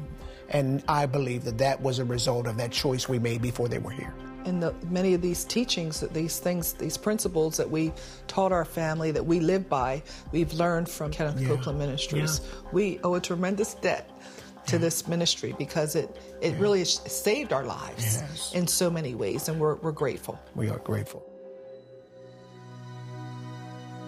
And 0.51 0.83
I 0.89 1.07
believe 1.07 1.45
that 1.45 1.59
that 1.59 1.81
was 1.83 1.99
a 1.99 2.05
result 2.05 2.47
of 2.47 2.57
that 2.57 2.73
choice 2.73 3.09
we 3.09 3.19
made 3.19 3.43
before 3.43 3.69
they 3.69 3.79
were 3.79 3.91
here 3.91 4.15
And 4.45 4.63
the, 4.63 4.75
many 4.91 5.13
of 5.15 5.21
these 5.21 5.45
teachings, 5.45 6.01
that 6.01 6.15
these 6.15 6.39
things, 6.39 6.73
these 6.73 6.97
principles 6.97 7.57
that 7.59 7.71
we 7.71 7.93
taught 8.29 8.51
our 8.51 8.65
family, 8.65 9.11
that 9.11 9.25
we 9.27 9.41
live 9.41 9.69
by, 9.69 10.03
we've 10.33 10.53
learned 10.55 10.89
from 10.89 11.11
Kenneth 11.11 11.41
yeah. 11.41 11.49
Copeland 11.49 11.79
Ministries. 11.79 12.41
Yeah. 12.43 12.71
We 12.73 12.99
owe 13.05 13.15
a 13.15 13.21
tremendous 13.21 13.75
debt 13.75 14.11
to 14.69 14.77
yeah. 14.77 14.79
this 14.79 15.07
ministry 15.07 15.55
because 15.59 15.97
it, 15.97 16.17
it 16.41 16.55
really 16.57 16.85
saved 16.85 17.53
our 17.53 17.65
lives 17.65 18.23
yes. 18.23 18.55
in 18.55 18.67
so 18.67 18.91
many 18.91 19.15
ways, 19.15 19.49
and 19.49 19.61
we're, 19.61 19.77
we're 19.77 19.93
grateful. 19.93 20.41
We 20.55 20.71
are 20.71 20.79
grateful. 20.79 21.28